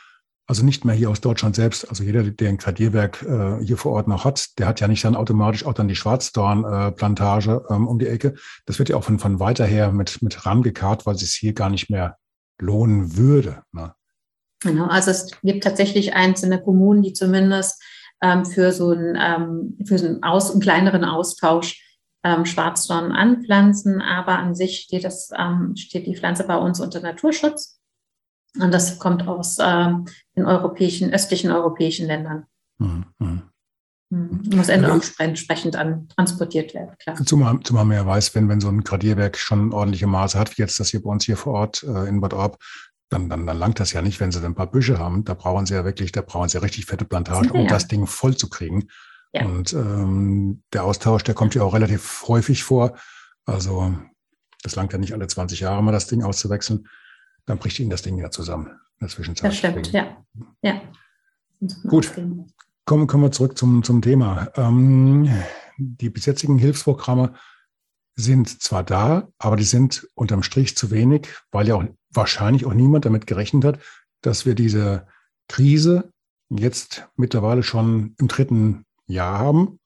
Also 0.47 0.63
nicht 0.63 0.85
mehr 0.85 0.93
hier 0.93 1.09
aus 1.09 1.21
Deutschland 1.21 1.55
selbst. 1.55 1.89
Also 1.89 2.03
jeder, 2.03 2.23
der 2.23 2.49
ein 2.49 2.57
Gradierwerk 2.57 3.23
äh, 3.23 3.63
hier 3.65 3.77
vor 3.77 3.93
Ort 3.93 4.07
noch 4.07 4.25
hat, 4.25 4.59
der 4.59 4.67
hat 4.67 4.79
ja 4.79 4.87
nicht 4.87 5.03
dann 5.03 5.15
automatisch 5.15 5.65
auch 5.65 5.73
dann 5.73 5.87
die 5.87 5.95
Schwarzdorn-Plantage 5.95 7.65
äh, 7.67 7.73
ähm, 7.73 7.87
um 7.87 7.97
die 7.97 8.07
Ecke. 8.07 8.35
Das 8.67 8.77
wird 8.77 8.89
ja 8.89 8.95
auch 8.95 9.03
von, 9.03 9.17
von 9.17 9.39
weiter 9.39 9.65
her 9.65 9.91
mit, 9.91 10.21
mit 10.21 10.45
rangekarrt, 10.45 11.05
weil 11.07 11.15
es 11.15 11.21
sich 11.21 11.33
hier 11.33 11.53
gar 11.53 11.71
nicht 11.71 11.89
mehr 11.89 12.17
lohnen 12.61 13.17
würde. 13.17 13.63
Ne? 13.71 13.93
Genau, 14.61 14.85
also 14.85 15.11
es 15.11 15.31
gibt 15.41 15.63
tatsächlich 15.63 16.13
einzelne 16.13 16.61
Kommunen, 16.61 17.01
die 17.01 17.13
zumindest 17.13 17.83
ähm, 18.21 18.45
für 18.45 18.71
so 18.71 18.91
einen, 18.91 19.17
ähm, 19.19 19.77
für 19.85 19.97
so 19.97 20.05
einen, 20.05 20.23
Aus, 20.23 20.51
einen 20.51 20.61
kleineren 20.61 21.03
Austausch 21.03 21.81
ähm, 22.23 22.45
Schwarzdorn 22.45 23.11
anpflanzen, 23.11 24.01
aber 24.01 24.39
an 24.39 24.55
sich 24.55 24.79
steht, 24.79 25.03
das, 25.03 25.29
ähm, 25.37 25.75
steht 25.75 26.07
die 26.07 26.15
Pflanze 26.15 26.43
bei 26.43 26.55
uns 26.55 26.79
unter 26.79 26.99
Naturschutz. 26.99 27.74
Und 28.59 28.73
das 28.73 28.99
kommt 28.99 29.27
aus 29.27 29.57
ähm, 29.61 30.05
den 30.35 30.45
europäischen, 30.45 31.13
östlichen 31.13 31.51
europäischen 31.51 32.07
Ländern. 32.07 32.45
Mhm. 32.77 33.05
Mhm. 33.19 33.41
mhm. 34.09 34.41
Muss 34.55 34.69
auch 34.69 35.01
entsprechend 35.19 35.75
an, 35.75 36.07
transportiert 36.09 36.73
werden, 36.73 36.95
klar. 36.99 37.15
Zumal, 37.25 37.59
zumal 37.63 37.85
man 37.85 37.97
ja 37.97 38.05
weiß, 38.05 38.35
wenn, 38.35 38.49
wenn 38.49 38.61
so 38.61 38.69
ein 38.69 38.83
Gradierwerk 38.83 39.37
schon 39.37 39.73
ordentliche 39.73 40.07
Maße 40.07 40.37
hat, 40.37 40.57
wie 40.57 40.61
jetzt 40.61 40.79
das 40.79 40.89
hier 40.89 41.01
bei 41.01 41.09
uns 41.09 41.25
hier 41.25 41.37
vor 41.37 41.53
Ort 41.53 41.83
äh, 41.83 42.07
in 42.07 42.21
Bad 42.21 42.33
Orb, 42.33 42.57
dann, 43.09 43.29
dann, 43.29 43.45
dann 43.45 43.57
langt 43.57 43.79
das 43.79 43.93
ja 43.93 44.01
nicht, 44.01 44.19
wenn 44.19 44.31
sie 44.31 44.43
ein 44.43 44.55
paar 44.55 44.71
Büsche 44.71 44.99
haben. 44.99 45.23
Da 45.23 45.33
brauchen 45.33 45.65
sie 45.65 45.73
ja 45.73 45.85
wirklich, 45.85 46.11
da 46.11 46.21
brauchen 46.21 46.49
sie 46.49 46.61
richtig 46.61 46.85
fette 46.85 47.05
Plantagen, 47.05 47.51
um 47.51 47.61
ja. 47.61 47.67
das 47.67 47.87
Ding 47.87 48.07
voll 48.07 48.35
zu 48.35 48.49
kriegen. 48.49 48.87
Ja. 49.31 49.45
Und 49.45 49.73
ähm, 49.73 50.63
der 50.73 50.83
Austausch, 50.85 51.23
der 51.23 51.35
kommt 51.35 51.55
ja 51.55 51.63
auch 51.63 51.73
relativ 51.73 52.23
häufig 52.27 52.63
vor. 52.63 52.97
Also 53.45 53.93
das 54.63 54.75
langt 54.75 54.93
ja 54.93 54.97
nicht 54.97 55.13
alle 55.13 55.27
20 55.27 55.59
Jahre 55.59 55.83
mal 55.83 55.91
das 55.91 56.07
Ding 56.07 56.23
auszuwechseln. 56.23 56.87
Dann 57.45 57.57
bricht 57.57 57.79
Ihnen 57.79 57.89
das 57.89 58.01
Ding 58.01 58.17
ja 58.17 58.31
zusammen 58.31 58.67
in 58.67 59.01
der 59.01 59.09
Zwischenzeit. 59.09 59.51
Das 59.51 59.57
stimmt, 59.57 59.91
ja. 59.91 60.17
ja. 60.61 60.81
Gut, 61.87 62.11
kommen, 62.85 63.07
kommen 63.07 63.23
wir 63.23 63.31
zurück 63.31 63.57
zum, 63.57 63.83
zum 63.83 64.01
Thema. 64.01 64.49
Ähm, 64.55 65.29
die 65.77 66.09
bis 66.09 66.25
jetzigen 66.25 66.57
Hilfsprogramme 66.57 67.33
sind 68.15 68.61
zwar 68.61 68.83
da, 68.83 69.27
aber 69.37 69.57
die 69.57 69.63
sind 69.63 70.07
unterm 70.15 70.43
Strich 70.43 70.77
zu 70.77 70.89
wenig, 70.91 71.27
weil 71.51 71.67
ja 71.67 71.75
auch 71.75 71.83
wahrscheinlich 72.11 72.65
auch 72.65 72.73
niemand 72.73 73.05
damit 73.05 73.27
gerechnet 73.27 73.65
hat, 73.65 73.79
dass 74.21 74.45
wir 74.45 74.55
diese 74.55 75.07
Krise 75.47 76.11
jetzt 76.49 77.07
mittlerweile 77.17 77.63
schon 77.63 78.15
im 78.19 78.27
dritten 78.27 78.85
Jahr 79.07 79.39
haben. 79.39 79.79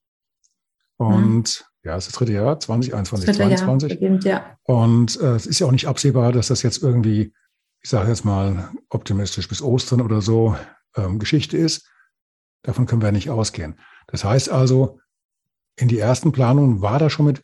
Und 0.97 1.27
mhm. 1.27 1.65
ja, 1.83 1.95
es 1.95 2.05
ist 2.05 2.13
das 2.13 2.19
dritte 2.19 2.33
Jahr, 2.33 2.59
2021, 2.59 3.25
dritte 3.25 3.37
22. 3.37 3.89
Jahr 3.89 3.99
beginnt, 3.99 4.23
ja. 4.25 4.57
Und 4.63 5.19
äh, 5.19 5.35
es 5.35 5.47
ist 5.47 5.59
ja 5.59 5.67
auch 5.67 5.71
nicht 5.71 5.87
absehbar, 5.87 6.31
dass 6.31 6.47
das 6.47 6.61
jetzt 6.61 6.83
irgendwie, 6.83 7.33
ich 7.81 7.89
sage 7.89 8.09
jetzt 8.09 8.25
mal, 8.25 8.71
optimistisch 8.89 9.47
bis 9.47 9.61
Ostern 9.61 10.01
oder 10.01 10.21
so 10.21 10.55
ähm, 10.95 11.19
Geschichte 11.19 11.57
ist. 11.57 11.89
Davon 12.63 12.85
können 12.85 13.01
wir 13.01 13.11
nicht 13.11 13.29
ausgehen. 13.29 13.79
Das 14.07 14.23
heißt 14.23 14.49
also, 14.49 14.99
in 15.75 15.87
die 15.87 15.99
ersten 15.99 16.31
Planungen 16.31 16.81
war 16.81 16.99
da 16.99 17.09
schon 17.09 17.25
mit 17.25 17.41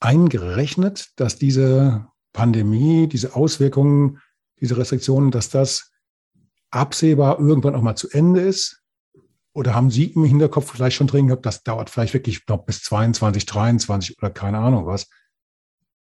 eingerechnet, 0.00 1.08
dass 1.16 1.36
diese 1.36 2.06
Pandemie, 2.32 3.08
diese 3.08 3.34
Auswirkungen, 3.34 4.20
diese 4.60 4.76
Restriktionen, 4.76 5.30
dass 5.30 5.50
das 5.50 5.90
absehbar 6.70 7.38
irgendwann 7.38 7.74
auch 7.74 7.82
mal 7.82 7.96
zu 7.96 8.08
Ende 8.10 8.40
ist 8.40 8.82
oder 9.52 9.74
haben 9.74 9.90
Sie 9.90 10.04
im 10.04 10.24
Hinterkopf 10.24 10.70
vielleicht 10.70 10.96
schon 10.96 11.06
drin 11.06 11.26
gehabt, 11.26 11.46
das 11.46 11.62
dauert 11.62 11.90
vielleicht 11.90 12.14
wirklich 12.14 12.46
noch 12.46 12.64
bis 12.64 12.82
22, 12.82 13.46
23 13.46 14.18
oder 14.18 14.30
keine 14.30 14.58
Ahnung 14.58 14.86
was? 14.86 15.08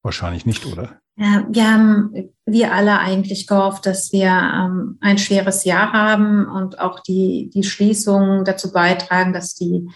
Wahrscheinlich 0.07 0.45
nicht, 0.45 0.65
oder? 0.65 1.01
Ja, 1.17 1.45
wir 1.49 1.69
haben, 1.69 2.29
wir 2.45 2.73
alle 2.73 2.97
eigentlich 2.99 3.45
gehofft, 3.45 3.85
dass 3.85 4.13
wir 4.13 4.29
ähm, 4.29 4.97
ein 5.01 5.17
schweres 5.17 5.65
Jahr 5.65 5.91
haben 5.91 6.47
und 6.47 6.79
auch 6.79 7.01
die, 7.01 7.49
die 7.53 7.63
Schließungen 7.63 8.45
dazu 8.45 8.71
beitragen, 8.71 9.33
dass 9.33 9.53
die, 9.55 9.89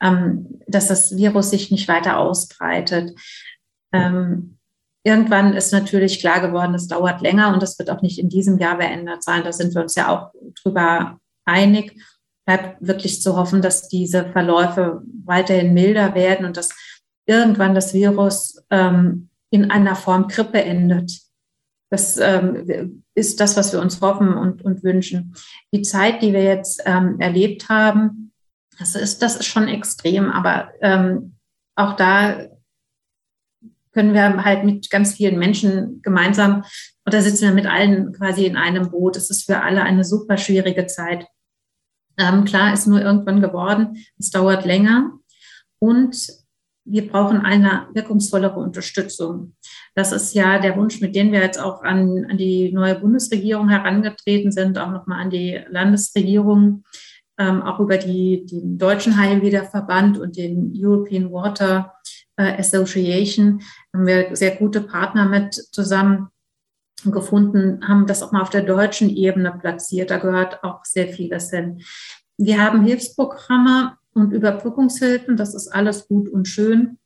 ähm, 0.00 0.62
dass 0.66 0.88
das 0.88 1.14
Virus 1.18 1.50
sich 1.50 1.70
nicht 1.70 1.86
weiter 1.86 2.16
ausbreitet. 2.16 3.14
Ähm, 3.92 4.56
irgendwann 5.04 5.52
ist 5.52 5.70
natürlich 5.70 6.20
klar 6.20 6.40
geworden, 6.40 6.74
es 6.74 6.88
dauert 6.88 7.20
länger 7.20 7.52
und 7.52 7.62
das 7.62 7.78
wird 7.78 7.90
auch 7.90 8.00
nicht 8.00 8.18
in 8.18 8.30
diesem 8.30 8.56
Jahr 8.56 8.78
beendet 8.78 9.22
sein. 9.22 9.44
Da 9.44 9.52
sind 9.52 9.74
wir 9.74 9.82
uns 9.82 9.96
ja 9.96 10.08
auch 10.08 10.32
drüber 10.62 11.20
einig 11.44 11.94
bleibt 12.46 12.78
wirklich 12.80 13.20
zu 13.20 13.36
hoffen, 13.36 13.60
dass 13.60 13.88
diese 13.88 14.24
Verläufe 14.24 15.02
weiterhin 15.26 15.74
milder 15.74 16.14
werden 16.14 16.46
und 16.46 16.56
dass 16.56 16.70
irgendwann 17.26 17.74
das 17.74 17.92
Virus 17.92 18.64
ähm, 18.70 19.27
in 19.50 19.70
einer 19.70 19.96
Form 19.96 20.28
Grippe 20.28 20.62
endet. 20.62 21.20
Das 21.90 22.18
ähm, 22.18 23.02
ist 23.14 23.40
das, 23.40 23.56
was 23.56 23.72
wir 23.72 23.80
uns 23.80 24.00
hoffen 24.00 24.34
und, 24.34 24.62
und 24.62 24.84
wünschen. 24.84 25.34
Die 25.72 25.82
Zeit, 25.82 26.22
die 26.22 26.32
wir 26.32 26.42
jetzt 26.42 26.82
ähm, 26.84 27.18
erlebt 27.18 27.68
haben, 27.68 28.32
das 28.78 28.94
ist, 28.94 29.22
das 29.22 29.36
ist 29.36 29.46
schon 29.46 29.68
extrem, 29.68 30.30
aber 30.30 30.70
ähm, 30.82 31.34
auch 31.74 31.96
da 31.96 32.46
können 33.92 34.14
wir 34.14 34.44
halt 34.44 34.64
mit 34.64 34.90
ganz 34.90 35.14
vielen 35.14 35.38
Menschen 35.38 36.02
gemeinsam 36.02 36.64
oder 37.06 37.22
sitzen 37.22 37.48
wir 37.48 37.54
mit 37.54 37.66
allen 37.66 38.12
quasi 38.12 38.44
in 38.44 38.56
einem 38.56 38.90
Boot. 38.90 39.16
Es 39.16 39.30
ist 39.30 39.46
für 39.46 39.62
alle 39.62 39.82
eine 39.82 40.04
super 40.04 40.36
schwierige 40.36 40.86
Zeit. 40.86 41.26
Ähm, 42.18 42.44
klar 42.44 42.72
ist 42.72 42.86
nur 42.86 43.00
irgendwann 43.00 43.40
geworden, 43.40 44.04
es 44.18 44.30
dauert 44.30 44.64
länger 44.64 45.12
und 45.78 46.28
wir 46.90 47.08
brauchen 47.08 47.40
eine 47.40 47.88
wirkungsvollere 47.92 48.58
Unterstützung. 48.58 49.54
Das 49.94 50.12
ist 50.12 50.34
ja 50.34 50.58
der 50.58 50.76
Wunsch, 50.76 51.00
mit 51.00 51.14
dem 51.14 51.32
wir 51.32 51.40
jetzt 51.40 51.60
auch 51.60 51.82
an, 51.82 52.26
an 52.30 52.38
die 52.38 52.72
neue 52.72 52.98
Bundesregierung 52.98 53.68
herangetreten 53.68 54.52
sind, 54.52 54.78
auch 54.78 54.90
nochmal 54.90 55.20
an 55.20 55.30
die 55.30 55.60
Landesregierung, 55.68 56.84
ähm, 57.38 57.62
auch 57.62 57.78
über 57.80 57.98
die, 57.98 58.46
den 58.46 58.78
Deutschen 58.78 59.16
Heilwiederverband 59.16 60.18
und 60.18 60.36
den 60.36 60.72
European 60.74 61.30
Water 61.30 61.94
äh, 62.36 62.58
Association 62.58 63.60
haben 63.94 64.06
wir 64.06 64.34
sehr 64.34 64.56
gute 64.56 64.80
Partner 64.80 65.26
mit 65.26 65.54
zusammen 65.54 66.28
gefunden, 67.04 67.86
haben 67.86 68.06
das 68.06 68.22
auch 68.22 68.32
mal 68.32 68.42
auf 68.42 68.50
der 68.50 68.62
deutschen 68.62 69.10
Ebene 69.10 69.56
platziert. 69.60 70.10
Da 70.10 70.18
gehört 70.18 70.64
auch 70.64 70.84
sehr 70.84 71.08
vieles 71.08 71.50
hin. 71.50 71.82
Wir 72.36 72.62
haben 72.62 72.84
Hilfsprogramme 72.84 73.97
und 74.20 74.32
Überbrückungshilfen. 74.32 75.36
Das 75.36 75.54
ist 75.54 75.68
alles 75.68 76.08
gut 76.08 76.28
und 76.28 76.46
schön. 76.46 76.98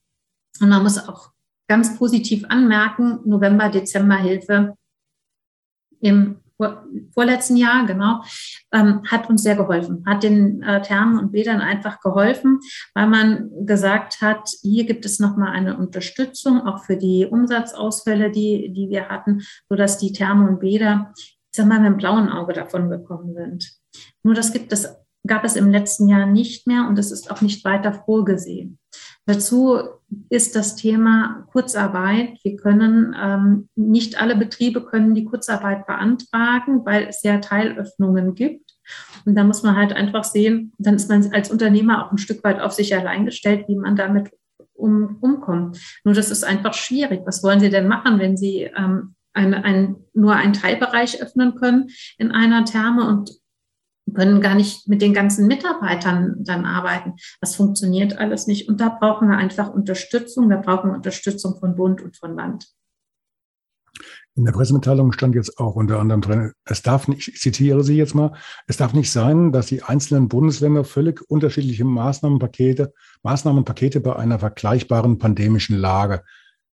Und 0.61 0.69
man 0.69 0.83
muss 0.83 1.09
auch 1.09 1.31
ganz 1.69 1.97
positiv 1.97 2.45
anmerken, 2.49 3.21
November, 3.25 3.69
Dezember 3.69 4.17
Hilfe 4.17 4.77
im 6.01 6.43
vorletzten 7.13 7.57
Jahr, 7.57 7.87
genau, 7.87 8.23
ähm, 8.73 9.03
hat 9.09 9.29
uns 9.29 9.43
sehr 9.43 9.57
geholfen, 9.57 10.05
hat 10.07 10.23
den 10.23 10.63
äh, 10.63 10.83
Thermen 10.83 11.19
und 11.19 11.33
Bädern 11.33 11.61
einfach 11.61 12.01
geholfen, 12.01 12.61
weil 12.95 13.09
man 13.09 13.51
gesagt 13.67 14.21
hat, 14.21 14.49
hier 14.63 14.85
gibt 14.85 15.05
es 15.05 15.19
nochmal 15.19 15.53
eine 15.53 15.77
Unterstützung, 15.77 16.61
auch 16.67 16.85
für 16.85 16.97
die 16.97 17.27
Umsatzausfälle, 17.27 18.31
die, 18.31 18.73
die 18.73 18.91
wir 18.91 19.09
hatten, 19.09 19.43
sodass 19.69 19.99
die 19.99 20.13
Thermen 20.13 20.49
und 20.49 20.61
Bäder, 20.61 21.13
ich 21.17 21.39
sag 21.51 21.67
mal, 21.67 21.81
mit 21.81 21.91
dem 21.91 21.97
blauen 21.97 22.29
Auge 22.29 22.53
davon 22.53 22.89
gekommen 22.91 23.35
sind. 23.35 23.73
Nur 24.23 24.35
das 24.35 24.53
gibt 24.53 24.73
es, 24.73 24.89
gab 25.27 25.45
es 25.45 25.57
im 25.57 25.71
letzten 25.71 26.09
Jahr 26.09 26.27
nicht 26.27 26.67
mehr 26.67 26.87
und 26.89 26.99
es 26.99 27.13
ist 27.13 27.31
auch 27.31 27.41
nicht 27.41 27.65
weiter 27.65 27.93
vorgesehen. 27.93 28.79
Dazu 29.25 29.79
ist 30.31 30.57
das 30.57 30.75
Thema 30.75 31.47
Kurzarbeit. 31.53 32.39
Wir 32.43 32.57
können 32.57 33.15
ähm, 33.21 33.69
nicht 33.77 34.21
alle 34.21 34.35
Betriebe 34.35 34.85
können 34.85 35.15
die 35.15 35.25
Kurzarbeit 35.25 35.87
beantragen, 35.87 36.85
weil 36.85 37.07
es 37.09 37.23
ja 37.23 37.39
Teilöffnungen 37.39 38.35
gibt. 38.35 38.73
Und 39.25 39.37
da 39.37 39.45
muss 39.45 39.63
man 39.63 39.77
halt 39.77 39.93
einfach 39.93 40.25
sehen, 40.25 40.73
dann 40.79 40.95
ist 40.95 41.09
man 41.09 41.33
als 41.33 41.51
Unternehmer 41.51 42.05
auch 42.05 42.11
ein 42.11 42.19
Stück 42.19 42.43
weit 42.43 42.61
auf 42.61 42.73
sich 42.73 42.97
allein 42.97 43.25
gestellt, 43.25 43.67
wie 43.69 43.77
man 43.77 43.95
damit 43.95 44.31
um, 44.75 45.19
umkommt. 45.21 45.79
Nur 46.03 46.15
das 46.15 46.31
ist 46.31 46.43
einfach 46.43 46.75
schwierig. 46.75 47.23
Was 47.25 47.45
wollen 47.45 47.61
Sie 47.61 47.71
denn 47.71 47.87
machen, 47.87 48.19
wenn 48.19 48.37
Sie 48.37 48.71
ähm, 48.77 49.15
ein, 49.35 49.55
ein, 49.55 49.97
nur 50.15 50.35
einen 50.35 50.53
Teilbereich 50.53 51.23
öffnen 51.23 51.55
können 51.55 51.89
in 52.19 52.33
einer 52.33 52.65
Therme 52.65 53.07
und 53.07 53.31
können 54.15 54.41
gar 54.41 54.55
nicht 54.55 54.89
mit 54.89 55.01
den 55.01 55.15
ganzen 55.15 55.47
Mitarbeitern 55.47 56.37
dann 56.39 56.65
arbeiten. 56.65 57.15
Das 57.41 57.57
funktioniert 57.57 58.19
alles 58.19 58.47
nicht. 58.47 58.69
Und 58.69 58.81
da 58.81 58.89
brauchen 58.89 59.29
wir 59.29 59.37
einfach 59.37 59.73
Unterstützung. 59.73 60.51
Wir 60.51 60.59
brauchen 60.59 60.91
Unterstützung 60.91 61.59
von 61.59 61.77
Bund 61.77 62.03
und 62.03 62.17
von 62.17 62.37
Land. 62.37 62.67
In 64.35 64.47
der 64.47 64.53
Pressemitteilung 64.53 65.13
stand 65.13 65.35
jetzt 65.35 65.59
auch 65.59 65.75
unter 65.75 66.01
anderem 66.01 66.23
drin, 66.23 66.53
es 66.65 66.81
darf 66.81 67.07
nicht, 67.07 67.29
ich 67.29 67.41
zitiere 67.41 67.85
Sie 67.85 67.97
jetzt 67.97 68.15
mal, 68.15 68.33
es 68.67 68.79
darf 68.79 68.95
nicht 68.95 69.13
sein, 69.13 69.53
dass 69.53 69.67
die 69.67 69.83
einzelnen 69.83 70.29
Bundesländer 70.29 70.85
völlig 70.85 71.21
unterschiedliche 71.29 71.85
Maßnahmenpakete, 71.85 72.95
Maßnahmenpakete 73.23 74.01
bei 74.01 74.17
einer 74.17 74.39
vergleichbaren 74.39 75.19
pandemischen 75.19 75.77
Lage 75.77 76.23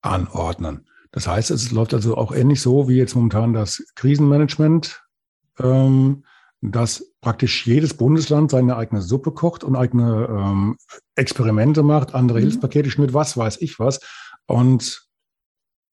anordnen. 0.01 0.87
Das 1.11 1.27
heißt, 1.27 1.51
es 1.51 1.71
läuft 1.71 1.93
also 1.93 2.17
auch 2.17 2.33
ähnlich 2.33 2.59
so 2.59 2.87
wie 2.87 2.97
jetzt 2.97 3.13
momentan 3.13 3.53
das 3.53 3.85
Krisenmanagement, 3.95 5.03
ähm, 5.59 6.23
dass 6.71 7.13
praktisch 7.19 7.67
jedes 7.67 7.93
Bundesland 7.93 8.51
seine 8.51 8.77
eigene 8.77 9.01
Suppe 9.01 9.31
kocht 9.31 9.65
und 9.65 9.75
eigene 9.75 10.27
ähm, 10.29 10.77
Experimente 11.15 11.83
macht, 11.83 12.15
andere 12.15 12.37
mhm. 12.37 12.43
Hilfspakete 12.43 12.89
schnürt, 12.89 13.13
was 13.13 13.35
weiß 13.35 13.61
ich 13.61 13.79
was. 13.79 13.99
Und 14.45 15.05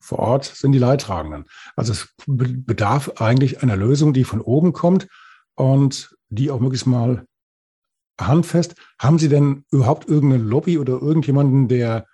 vor 0.00 0.20
Ort 0.20 0.44
sind 0.44 0.72
die 0.72 0.78
Leidtragenden. 0.78 1.46
Also 1.74 1.92
es 1.92 2.14
bedarf 2.26 3.20
eigentlich 3.20 3.62
einer 3.62 3.76
Lösung, 3.76 4.12
die 4.12 4.22
von 4.22 4.40
oben 4.40 4.72
kommt 4.72 5.08
und 5.56 6.16
die 6.28 6.52
auch 6.52 6.60
möglichst 6.60 6.86
mal 6.86 7.26
handfest. 8.20 8.76
Haben 8.98 9.18
Sie 9.18 9.28
denn 9.28 9.64
überhaupt 9.72 10.08
irgendeine 10.08 10.44
Lobby 10.44 10.78
oder 10.78 11.02
irgendjemanden, 11.02 11.66
der 11.66 12.06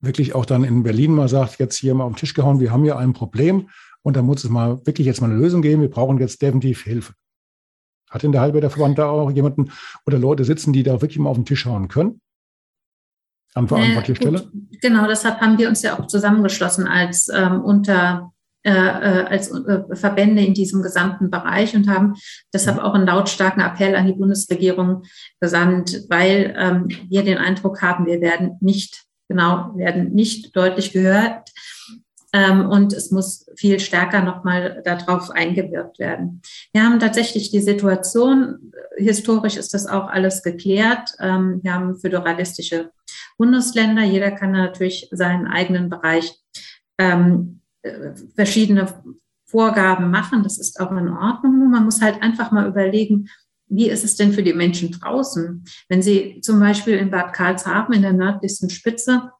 wirklich 0.00 0.36
auch 0.36 0.46
dann 0.46 0.62
in 0.62 0.84
Berlin 0.84 1.12
mal 1.12 1.28
sagt, 1.28 1.58
jetzt 1.58 1.76
hier 1.76 1.94
mal 1.94 2.04
auf 2.04 2.12
den 2.12 2.18
Tisch 2.18 2.34
gehauen, 2.34 2.60
wir 2.60 2.70
haben 2.70 2.84
hier 2.84 2.96
ein 2.96 3.12
Problem 3.12 3.68
und 4.02 4.16
da 4.16 4.22
muss 4.22 4.44
es 4.44 4.50
mal 4.50 4.86
wirklich 4.86 5.06
jetzt 5.06 5.20
mal 5.20 5.30
eine 5.30 5.40
Lösung 5.40 5.62
geben, 5.62 5.82
wir 5.82 5.90
brauchen 5.90 6.18
jetzt 6.18 6.40
definitiv 6.40 6.84
Hilfe. 6.84 7.14
Hat 8.10 8.24
in 8.24 8.32
der 8.32 8.70
Verband 8.70 8.98
da 8.98 9.08
auch 9.08 9.30
jemanden 9.30 9.70
oder 10.06 10.18
Leute 10.18 10.44
sitzen, 10.44 10.72
die 10.72 10.82
da 10.82 11.00
wirklich 11.00 11.18
mal 11.18 11.30
auf 11.30 11.36
den 11.36 11.44
Tisch 11.44 11.66
hauen 11.66 11.88
können? 11.88 12.20
An 13.54 13.68
Verantwortlichstelle? 13.68 14.38
Äh, 14.38 14.78
genau, 14.80 15.06
deshalb 15.06 15.40
haben 15.40 15.58
wir 15.58 15.68
uns 15.68 15.82
ja 15.82 15.98
auch 15.98 16.06
zusammengeschlossen 16.06 16.86
als 16.86 17.28
ähm, 17.28 17.62
unter 17.62 18.32
äh, 18.64 18.70
äh, 18.70 19.24
als 19.24 19.50
äh, 19.50 19.94
Verbände 19.94 20.42
in 20.42 20.52
diesem 20.52 20.82
gesamten 20.82 21.30
Bereich 21.30 21.76
und 21.76 21.88
haben 21.88 22.14
deshalb 22.52 22.78
auch 22.78 22.92
einen 22.92 23.06
lautstarken 23.06 23.62
Appell 23.62 23.94
an 23.94 24.06
die 24.06 24.12
Bundesregierung 24.12 25.04
gesandt, 25.40 26.04
weil 26.08 26.54
ähm, 26.58 26.88
wir 27.08 27.22
den 27.22 27.38
Eindruck 27.38 27.80
haben, 27.82 28.06
wir 28.06 28.20
werden 28.20 28.56
nicht 28.60 29.04
genau, 29.28 29.72
werden 29.76 30.12
nicht 30.12 30.56
deutlich 30.56 30.92
gehört. 30.92 31.50
Ähm, 32.32 32.68
und 32.68 32.92
es 32.92 33.10
muss 33.10 33.46
viel 33.56 33.80
stärker 33.80 34.22
nochmal 34.22 34.82
darauf 34.84 35.30
eingewirkt 35.30 35.98
werden. 35.98 36.42
Wir 36.72 36.84
haben 36.84 37.00
tatsächlich 37.00 37.50
die 37.50 37.60
Situation, 37.60 38.72
historisch 38.96 39.56
ist 39.56 39.72
das 39.72 39.86
auch 39.86 40.08
alles 40.08 40.42
geklärt. 40.42 41.10
Ähm, 41.20 41.60
wir 41.62 41.72
haben 41.72 41.98
föderalistische 41.98 42.90
Bundesländer. 43.38 44.02
Jeder 44.02 44.30
kann 44.30 44.52
natürlich 44.52 45.08
seinen 45.10 45.46
eigenen 45.46 45.88
Bereich 45.88 46.34
ähm, 46.98 47.60
äh, 47.82 48.12
verschiedene 48.34 48.88
Vorgaben 49.46 50.10
machen. 50.10 50.42
Das 50.42 50.58
ist 50.58 50.78
auch 50.80 50.90
in 50.90 51.08
Ordnung. 51.08 51.70
Man 51.70 51.84
muss 51.84 52.02
halt 52.02 52.22
einfach 52.22 52.50
mal 52.50 52.66
überlegen, 52.68 53.30
wie 53.70 53.88
ist 53.88 54.04
es 54.04 54.16
denn 54.16 54.32
für 54.32 54.42
die 54.42 54.54
Menschen 54.54 54.90
draußen? 54.92 55.64
Wenn 55.88 56.02
Sie 56.02 56.40
zum 56.42 56.60
Beispiel 56.60 56.96
in 56.96 57.10
Bad 57.10 57.32
Karlshafen 57.32 57.94
in 57.94 58.02
der 58.02 58.12
nördlichsten 58.12 58.70
Spitze 58.70 59.30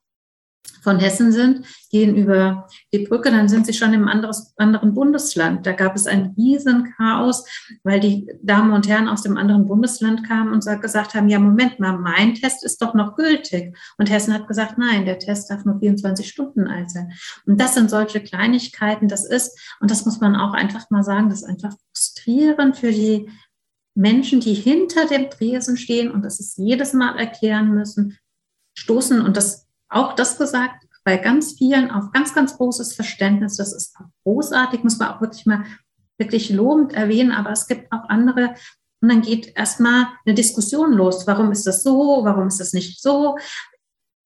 von 0.83 0.99
Hessen 0.99 1.33
sind, 1.33 1.67
gehen 1.91 2.17
über 2.17 2.67
die 2.93 3.01
Brücke, 3.01 3.31
dann 3.31 3.49
sind 3.49 3.67
sie 3.67 3.73
schon 3.73 3.93
im 3.93 4.09
anderes, 4.09 4.55
anderen 4.57 4.95
Bundesland. 4.95 5.67
Da 5.67 5.73
gab 5.73 5.97
es 5.97 6.07
ein 6.07 6.35
Riesenchaos, 6.37 7.45
weil 7.83 8.01
die 8.01 8.31
Damen 8.43 8.73
und 8.73 8.89
Herren 8.89 9.09
aus 9.09 9.23
dem 9.23 9.37
anderen 9.37 9.67
Bundesland 9.67 10.27
kamen 10.27 10.53
und 10.53 10.65
gesagt 10.81 11.15
haben, 11.15 11.29
ja, 11.29 11.39
Moment 11.39 11.81
mal, 11.81 11.99
mein 11.99 12.35
Test 12.35 12.65
ist 12.65 12.81
doch 12.83 12.95
noch 12.95 13.17
gültig. 13.17 13.77
Und 13.97 14.11
Hessen 14.11 14.35
hat 14.35 14.49
gesagt, 14.49 14.79
nein, 14.79 15.05
der 15.05 15.19
Test 15.19 15.51
darf 15.51 15.65
nur 15.65 15.79
24 15.79 16.29
Stunden 16.29 16.67
alt 16.67 16.91
sein. 16.91 17.13
Und 17.47 17.61
das 17.61 17.75
sind 17.75 17.91
solche 17.91 18.21
Kleinigkeiten, 18.21 19.09
das 19.09 19.25
ist, 19.25 19.59
und 19.81 19.91
das 19.91 20.05
muss 20.05 20.21
man 20.21 20.37
auch 20.37 20.55
einfach 20.55 20.91
mal 20.91 21.03
sagen, 21.03 21.29
das 21.29 21.43
ist 21.43 21.49
einfach 21.49 21.75
frustrierend 21.93 22.77
für 22.77 22.93
die 22.93 23.29
Menschen, 23.95 24.41
die 24.41 24.55
hinter 24.55 25.07
dem 25.07 25.29
Tresen 25.29 25.77
stehen 25.77 26.11
und 26.11 26.25
das 26.25 26.39
ist 26.39 26.57
jedes 26.57 26.93
Mal 26.93 27.19
erklären 27.19 27.75
müssen, 27.75 28.17
stoßen 28.79 29.21
und 29.21 29.37
das 29.37 29.68
auch 29.89 30.15
das 30.15 30.39
gesagt, 30.39 30.85
bei 31.05 31.17
ganz 31.17 31.53
vielen 31.53 31.91
auf 31.91 32.13
ganz, 32.13 32.35
ganz 32.35 32.57
großes 32.57 32.95
Verständnis. 32.95 33.57
Das 33.57 33.73
ist 33.73 33.97
großartig, 34.25 34.85
muss 34.85 34.99
man 34.99 35.09
auch 35.09 35.21
wirklich 35.21 35.47
mal 35.47 35.65
wirklich 36.19 36.51
lobend 36.51 36.93
erwähnen, 36.93 37.33
aber 37.33 37.51
es 37.51 37.67
gibt 37.67 37.91
auch 37.93 38.09
andere. 38.09 38.55
Und 39.01 39.09
dann 39.09 39.23
geht 39.23 39.57
erstmal 39.57 40.09
eine 40.27 40.35
Diskussion 40.35 40.93
los. 40.93 41.27
Warum 41.27 41.53
ist 41.53 41.67
das 41.67 41.83
so? 41.83 42.21
Warum 42.25 42.49
ist 42.49 42.61
das 42.61 42.73
nicht 42.73 43.01
so? 43.01 43.39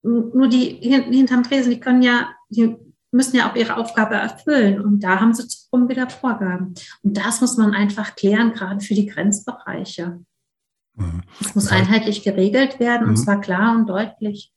Nur 0.01 0.49
die 0.49 0.79
hinterm 0.81 1.43
Tresen, 1.43 1.71
die 1.71 1.79
können 1.79 2.01
ja, 2.01 2.29
die 2.49 2.75
müssen 3.11 3.37
ja 3.37 3.49
auch 3.49 3.55
ihre 3.55 3.77
Aufgabe 3.77 4.15
erfüllen. 4.15 4.81
Und 4.81 5.01
da 5.01 5.19
haben 5.21 5.33
sie 5.33 5.47
zum 5.47 5.87
wieder 5.87 6.09
Vorgaben. 6.09 6.73
Und 7.03 7.17
das 7.17 7.39
muss 7.39 7.55
man 7.55 7.73
einfach 7.73 8.15
klären, 8.15 8.53
gerade 8.53 8.81
für 8.81 8.95
die 8.95 9.05
Grenzbereiche. 9.05 10.19
Mhm. 10.95 11.21
Es 11.39 11.55
muss 11.55 11.71
einheitlich 11.71 12.23
geregelt 12.23 12.79
werden, 12.79 13.07
und 13.07 13.11
mhm. 13.11 13.23
zwar 13.23 13.39
klar 13.39 13.75
und 13.75 13.87
deutlich. 13.87 14.51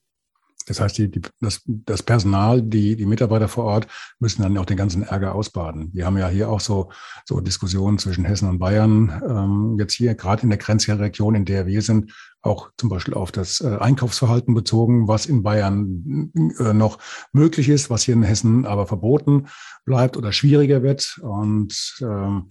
Das 0.66 0.80
heißt, 0.80 0.98
die, 0.98 1.10
die, 1.10 1.22
das, 1.40 1.62
das 1.66 2.02
Personal, 2.02 2.60
die, 2.60 2.96
die 2.96 3.06
Mitarbeiter 3.06 3.48
vor 3.48 3.64
Ort 3.64 3.86
müssen 4.18 4.42
dann 4.42 4.58
auch 4.58 4.66
den 4.66 4.76
ganzen 4.76 5.02
Ärger 5.02 5.34
ausbaden. 5.34 5.90
Wir 5.92 6.06
haben 6.06 6.18
ja 6.18 6.28
hier 6.28 6.50
auch 6.50 6.60
so, 6.60 6.90
so 7.24 7.40
Diskussionen 7.40 7.98
zwischen 7.98 8.24
Hessen 8.24 8.48
und 8.48 8.58
Bayern. 8.58 9.22
Ähm, 9.26 9.76
jetzt 9.78 9.94
hier 9.94 10.14
gerade 10.14 10.42
in 10.42 10.50
der 10.50 10.58
Grenzregion, 10.58 11.36
in 11.36 11.44
der 11.44 11.66
wir 11.66 11.82
sind, 11.82 12.12
auch 12.42 12.70
zum 12.76 12.88
Beispiel 12.88 13.14
auf 13.14 13.32
das 13.32 13.60
äh, 13.60 13.76
Einkaufsverhalten 13.78 14.54
bezogen, 14.54 15.08
was 15.08 15.26
in 15.26 15.42
Bayern 15.42 16.32
äh, 16.58 16.72
noch 16.72 16.98
möglich 17.32 17.68
ist, 17.68 17.88
was 17.88 18.02
hier 18.02 18.14
in 18.14 18.22
Hessen 18.24 18.66
aber 18.66 18.86
verboten 18.86 19.46
bleibt 19.84 20.16
oder 20.16 20.32
schwieriger 20.32 20.82
wird. 20.82 21.18
Und 21.22 21.96
ähm, 22.00 22.50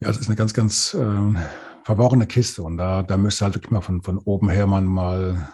ja, 0.00 0.10
es 0.10 0.18
ist 0.18 0.26
eine 0.26 0.36
ganz, 0.36 0.52
ganz 0.52 0.92
äh, 0.94 1.38
verworrene 1.84 2.26
Kiste. 2.26 2.62
Und 2.62 2.76
da, 2.76 3.02
da 3.02 3.16
müsste 3.16 3.46
halt 3.46 3.54
wirklich 3.54 3.70
mal 3.70 3.80
von, 3.80 4.02
von 4.02 4.18
oben 4.18 4.50
her 4.50 4.66
man 4.66 4.84
mal 4.84 5.48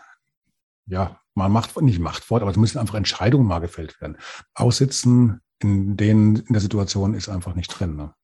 ja, 0.86 1.19
man 1.34 1.52
macht 1.52 1.80
nicht 1.80 1.98
Machtwort, 1.98 2.42
aber 2.42 2.50
es 2.50 2.56
müssen 2.56 2.78
einfach 2.78 2.94
Entscheidungen 2.94 3.46
mal 3.46 3.60
gefällt 3.60 4.00
werden. 4.00 4.16
Aussitzen 4.54 5.40
in 5.62 5.96
denen 5.96 6.36
in 6.36 6.52
der 6.52 6.60
Situation 6.60 7.14
ist 7.14 7.28
einfach 7.28 7.54
nicht 7.54 7.68
drin. 7.68 7.96
Ne? 7.96 8.14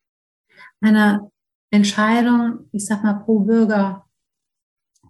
Eine 0.81 1.31
Entscheidung, 1.71 2.69
ich 2.73 2.87
sag 2.87 3.03
mal 3.03 3.15
pro 3.25 3.41
Bürger, 3.41 4.07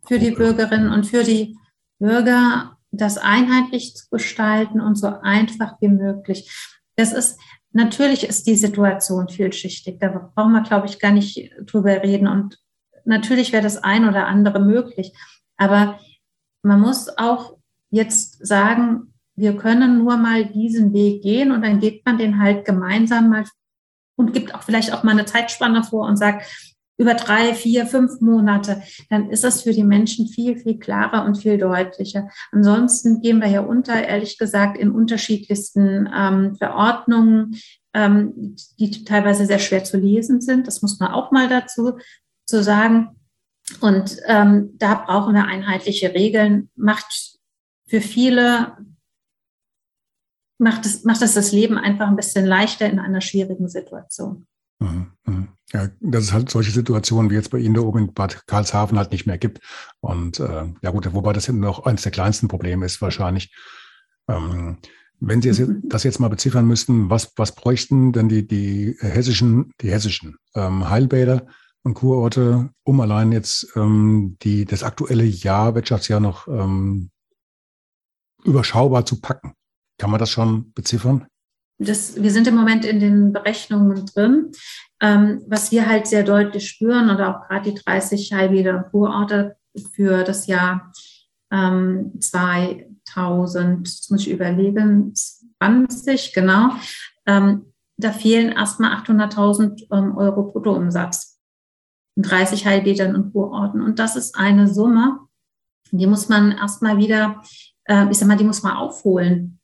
für 0.04 0.18
die 0.18 0.30
Bürgerinnen 0.30 0.92
und 0.92 1.06
für 1.06 1.24
die 1.24 1.56
Bürger, 1.98 2.78
das 2.90 3.18
einheitlich 3.18 3.94
zu 3.94 4.08
gestalten 4.10 4.80
und 4.80 4.96
so 4.96 5.08
einfach 5.20 5.76
wie 5.80 5.88
möglich. 5.88 6.50
Das 6.96 7.12
ist 7.12 7.40
natürlich 7.72 8.24
ist 8.24 8.46
die 8.46 8.56
Situation 8.56 9.28
vielschichtig. 9.28 9.98
Da 10.00 10.08
brauchen 10.34 10.52
wir, 10.52 10.62
glaube 10.62 10.86
ich, 10.86 10.98
gar 10.98 11.12
nicht 11.12 11.52
drüber 11.60 12.02
reden. 12.02 12.26
Und 12.26 12.58
natürlich 13.04 13.52
wäre 13.52 13.62
das 13.62 13.76
ein 13.76 14.08
oder 14.08 14.26
andere 14.26 14.60
möglich. 14.60 15.12
Aber 15.56 15.98
man 16.62 16.80
muss 16.80 17.08
auch 17.18 17.55
jetzt 17.96 18.46
sagen, 18.46 19.12
wir 19.34 19.56
können 19.56 19.98
nur 19.98 20.16
mal 20.16 20.46
diesen 20.46 20.92
Weg 20.92 21.22
gehen 21.22 21.52
und 21.52 21.62
dann 21.62 21.80
geht 21.80 22.04
man 22.06 22.18
den 22.18 22.40
halt 22.40 22.64
gemeinsam 22.64 23.28
mal 23.30 23.44
und 24.16 24.32
gibt 24.32 24.54
auch 24.54 24.62
vielleicht 24.62 24.92
auch 24.92 25.02
mal 25.02 25.12
eine 25.12 25.26
Zeitspanne 25.26 25.82
vor 25.84 26.06
und 26.06 26.16
sagt, 26.16 26.46
über 26.98 27.14
drei, 27.14 27.54
vier, 27.54 27.86
fünf 27.86 28.20
Monate, 28.20 28.82
dann 29.10 29.30
ist 29.30 29.44
es 29.44 29.62
für 29.62 29.72
die 29.72 29.84
Menschen 29.84 30.28
viel, 30.28 30.56
viel 30.56 30.78
klarer 30.78 31.26
und 31.26 31.36
viel 31.36 31.58
deutlicher. 31.58 32.30
Ansonsten 32.52 33.20
gehen 33.20 33.40
wir 33.40 33.48
ja 33.48 33.60
unter, 33.60 34.02
ehrlich 34.06 34.38
gesagt, 34.38 34.78
in 34.78 34.90
unterschiedlichsten 34.90 36.08
ähm, 36.14 36.56
Verordnungen, 36.56 37.56
ähm, 37.92 38.56
die 38.78 39.04
teilweise 39.04 39.44
sehr 39.44 39.58
schwer 39.58 39.84
zu 39.84 39.98
lesen 39.98 40.40
sind. 40.40 40.66
Das 40.66 40.80
muss 40.80 40.98
man 40.98 41.12
auch 41.12 41.32
mal 41.32 41.48
dazu 41.48 41.98
zu 42.46 42.62
sagen. 42.62 43.10
Und 43.80 44.16
ähm, 44.26 44.70
da 44.78 44.94
brauchen 44.94 45.34
wir 45.34 45.44
einheitliche 45.44 46.14
Regeln. 46.14 46.70
Macht 46.76 47.35
für 47.86 48.00
viele 48.00 48.76
macht 50.58 50.86
es, 50.86 51.04
macht 51.04 51.22
es 51.22 51.34
das 51.34 51.52
Leben 51.52 51.78
einfach 51.78 52.08
ein 52.08 52.16
bisschen 52.16 52.46
leichter 52.46 52.88
in 52.88 52.98
einer 52.98 53.20
schwierigen 53.20 53.68
Situation. 53.68 54.46
Mhm, 54.78 55.12
mhm. 55.26 55.48
Ja, 55.72 55.88
dass 56.00 56.24
es 56.24 56.32
halt 56.32 56.48
solche 56.48 56.70
Situationen 56.70 57.30
wie 57.30 57.34
jetzt 57.34 57.50
bei 57.50 57.58
Ihnen 57.58 57.74
da 57.74 57.80
oben 57.80 57.98
in 57.98 58.14
Bad 58.14 58.46
Karlshafen 58.46 58.98
halt 58.98 59.10
nicht 59.10 59.26
mehr 59.26 59.38
gibt. 59.38 59.60
Und 60.00 60.38
äh, 60.38 60.64
ja 60.80 60.90
gut, 60.90 61.12
wobei 61.12 61.32
das 61.32 61.48
noch 61.48 61.86
eines 61.86 62.02
der 62.02 62.12
kleinsten 62.12 62.46
Probleme 62.46 62.86
ist 62.86 63.02
wahrscheinlich. 63.02 63.52
Ähm, 64.28 64.78
wenn 65.18 65.42
Sie 65.42 65.50
mhm. 65.50 65.82
das 65.84 66.04
jetzt 66.04 66.20
mal 66.20 66.28
beziffern 66.28 66.66
müssten, 66.66 67.10
was, 67.10 67.32
was 67.36 67.54
bräuchten 67.54 68.12
denn 68.12 68.28
die, 68.28 68.46
die 68.46 68.96
hessischen, 69.00 69.72
die 69.80 69.90
hessischen 69.90 70.36
ähm, 70.54 70.88
Heilbäder 70.88 71.46
und 71.82 71.94
Kurorte, 71.94 72.70
um 72.84 73.00
allein 73.00 73.32
jetzt 73.32 73.72
ähm, 73.76 74.36
die, 74.42 74.66
das 74.66 74.82
aktuelle 74.82 75.24
Jahr, 75.24 75.74
Wirtschaftsjahr 75.74 76.20
noch 76.20 76.46
ähm, 76.48 77.10
überschaubar 78.46 79.04
zu 79.04 79.20
packen. 79.20 79.52
Kann 79.98 80.10
man 80.10 80.20
das 80.20 80.30
schon 80.30 80.72
beziffern? 80.72 81.26
Das, 81.78 82.22
wir 82.22 82.30
sind 82.30 82.46
im 82.46 82.56
Moment 82.56 82.84
in 82.84 83.00
den 83.00 83.32
Berechnungen 83.32 84.06
drin. 84.06 84.52
Ähm, 85.00 85.42
was 85.46 85.72
wir 85.72 85.86
halt 85.86 86.06
sehr 86.06 86.22
deutlich 86.22 86.68
spüren 86.68 87.10
oder 87.10 87.36
auch 87.36 87.48
gerade 87.48 87.70
die 87.70 87.78
30 87.78 88.32
Heilbäder 88.32 88.76
und 88.76 88.90
Kurorte 88.90 89.56
für 89.94 90.24
das 90.24 90.46
Jahr 90.46 90.90
ähm, 91.52 92.12
2000, 92.18 93.86
das 93.86 94.08
muss 94.10 94.22
ich 94.22 94.30
überlegen, 94.30 95.12
20, 95.60 96.32
genau. 96.32 96.70
Ähm, 97.26 97.72
da 97.98 98.12
fehlen 98.12 98.52
erstmal 98.52 98.94
800.000 98.94 99.86
ähm, 99.92 100.16
Euro 100.16 100.44
Bruttoumsatz 100.44 101.38
in 102.16 102.22
30 102.22 102.66
Heilbädern 102.66 103.14
und 103.14 103.32
Kurorten. 103.32 103.82
Und 103.82 103.98
das 103.98 104.16
ist 104.16 104.36
eine 104.36 104.72
Summe, 104.72 105.20
die 105.90 106.06
muss 106.06 106.28
man 106.28 106.52
erstmal 106.52 106.98
wieder, 106.98 107.42
äh, 107.88 108.10
ich 108.10 108.18
sag 108.18 108.28
mal, 108.28 108.36
die 108.36 108.44
muss 108.44 108.62
man 108.62 108.76
aufholen. 108.76 109.58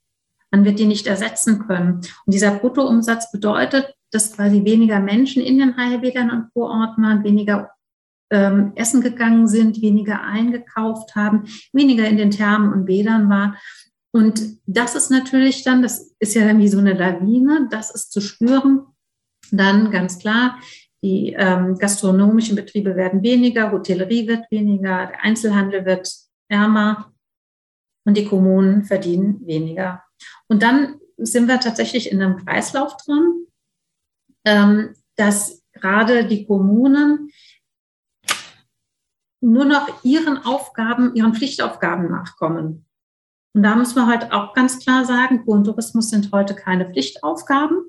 Man 0.51 0.65
wird 0.65 0.79
die 0.79 0.85
nicht 0.85 1.07
ersetzen 1.07 1.65
können. 1.65 1.95
Und 2.25 2.33
dieser 2.33 2.51
Bruttoumsatz 2.51 3.31
bedeutet, 3.31 3.95
dass 4.11 4.35
quasi 4.35 4.63
weniger 4.63 4.99
Menschen 4.99 5.41
in 5.41 5.57
den 5.57 5.75
Heilbädern 5.77 6.29
und 6.29 6.53
Kurorten 6.53 7.23
weniger 7.23 7.71
ähm, 8.29 8.73
essen 8.75 9.01
gegangen 9.01 9.47
sind, 9.47 9.81
weniger 9.81 10.21
eingekauft 10.21 11.15
haben, 11.15 11.45
weniger 11.71 12.07
in 12.07 12.17
den 12.17 12.31
Thermen 12.31 12.71
und 12.71 12.85
Bädern 12.85 13.29
waren. 13.29 13.55
Und 14.11 14.59
das 14.67 14.95
ist 14.95 15.09
natürlich 15.09 15.63
dann, 15.63 15.81
das 15.81 16.13
ist 16.19 16.35
ja 16.35 16.45
dann 16.45 16.59
wie 16.59 16.67
so 16.67 16.77
eine 16.77 16.93
Lawine, 16.93 17.67
das 17.71 17.89
ist 17.89 18.11
zu 18.11 18.21
spüren. 18.21 18.81
Dann 19.51 19.91
ganz 19.91 20.19
klar, 20.19 20.59
die 21.03 21.35
ähm, 21.37 21.77
gastronomischen 21.77 22.55
Betriebe 22.55 22.95
werden 22.95 23.23
weniger, 23.23 23.71
Hotellerie 23.71 24.27
wird 24.27 24.49
weniger, 24.51 25.07
der 25.07 25.23
Einzelhandel 25.23 25.85
wird 25.85 26.11
ärmer 26.47 27.12
und 28.05 28.17
die 28.17 28.25
Kommunen 28.25 28.83
verdienen 28.83 29.45
weniger. 29.45 30.03
Und 30.47 30.63
dann 30.63 30.99
sind 31.17 31.47
wir 31.47 31.59
tatsächlich 31.59 32.11
in 32.11 32.21
einem 32.21 32.37
Kreislauf 32.37 32.97
drin, 32.97 33.47
ähm, 34.45 34.95
dass 35.15 35.63
gerade 35.73 36.25
die 36.25 36.45
Kommunen 36.45 37.29
nur 39.41 39.65
noch 39.65 40.03
ihren 40.03 40.37
Aufgaben, 40.37 41.15
ihren 41.15 41.33
Pflichtaufgaben 41.33 42.09
nachkommen. 42.09 42.85
Und 43.55 43.63
da 43.63 43.75
muss 43.75 43.93
man 43.93 44.07
halt 44.07 44.31
auch 44.31 44.53
ganz 44.53 44.79
klar 44.79 45.05
sagen, 45.05 45.43
Kur 45.43 45.55
und 45.55 45.65
Tourismus 45.65 46.09
sind 46.09 46.31
heute 46.31 46.55
keine 46.55 46.89
Pflichtaufgaben, 46.89 47.83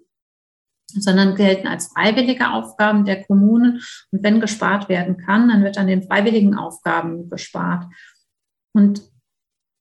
sondern 0.91 1.37
gelten 1.37 1.67
als 1.67 1.89
freiwillige 1.89 2.51
Aufgaben 2.51 3.05
der 3.05 3.25
Kommunen. 3.25 3.81
Und 4.11 4.23
wenn 4.23 4.41
gespart 4.41 4.89
werden 4.89 5.17
kann, 5.17 5.49
dann 5.49 5.63
wird 5.63 5.79
an 5.79 5.87
den 5.87 6.03
freiwilligen 6.03 6.55
Aufgaben 6.55 7.31
gespart. 7.31 7.87
Und 8.75 9.14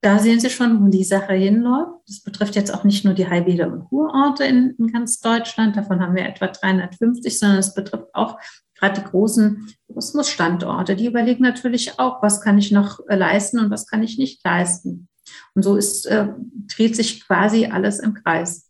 da 0.04 0.20
sehen 0.20 0.42
Sie 0.42 0.50
schon, 0.50 0.84
wo 0.84 0.90
die 0.90 1.06
Sache 1.06 1.34
hinläuft. 1.34 2.02
Das 2.08 2.20
betrifft 2.22 2.56
jetzt 2.56 2.74
auch 2.74 2.84
nicht 2.84 3.06
nur 3.06 3.14
die 3.14 3.28
Heilbäder 3.28 3.72
und 3.72 3.86
Kurorte 3.86 4.44
in, 4.44 4.76
in, 4.78 4.92
ganz 4.92 5.22
Deutschland. 5.22 5.78
Davon 5.78 6.02
haben 6.02 6.16
wir 6.16 6.26
etwa 6.26 6.48
350, 6.48 7.40
sondern 7.40 7.60
es 7.60 7.74
betrifft 7.74 8.14
auch 8.14 8.38
gerade 8.76 9.00
die 9.00 9.08
großen 9.08 9.74
Tourismusstandorte. 9.88 10.98
Die 10.98 11.08
überlegen 11.08 11.44
natürlich 11.44 12.00
auch, 12.00 12.22
was 12.22 12.42
kann 12.42 12.58
ich 12.58 12.70
noch 12.70 13.00
leisten 13.08 13.60
und 13.60 13.72
was 13.72 13.88
kann 13.88 14.04
ich 14.04 14.18
nicht 14.18 14.44
leisten. 14.44 15.08
Und 15.56 15.64
so 15.64 15.78
ist, 15.78 16.06
äh, 16.06 16.28
dreht 16.76 16.98
sich 16.98 17.26
quasi 17.26 17.68
alles 17.68 18.00
im 18.00 18.14
Kreis. 18.14 18.70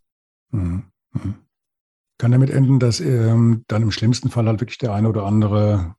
Mhm. 0.51 0.83
Mhm. 1.13 1.35
Kann 2.19 2.31
damit 2.31 2.51
enden, 2.51 2.79
dass 2.79 2.99
ähm, 2.99 3.65
dann 3.67 3.81
im 3.81 3.91
schlimmsten 3.91 4.29
Fall 4.29 4.45
halt 4.45 4.61
wirklich 4.61 4.77
der 4.77 4.93
eine 4.93 5.09
oder 5.09 5.23
andere 5.23 5.95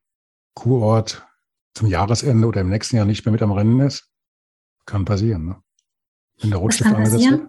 Kurort 0.54 1.26
zum 1.74 1.88
Jahresende 1.88 2.46
oder 2.46 2.60
im 2.60 2.70
nächsten 2.70 2.94
Jahr 2.94 3.04
nicht 3.04 3.24
mehr 3.24 3.32
mit 3.32 3.42
am 3.42 3.50
Rennen 3.50 3.80
ist? 3.80 4.13
Kann 4.86 5.04
passieren, 5.04 5.46
ne? 5.46 5.62
Wenn 6.40 6.50
der 6.50 6.58
Rotstift 6.58 6.92
angesetzt 6.92 7.30
wird. 7.30 7.48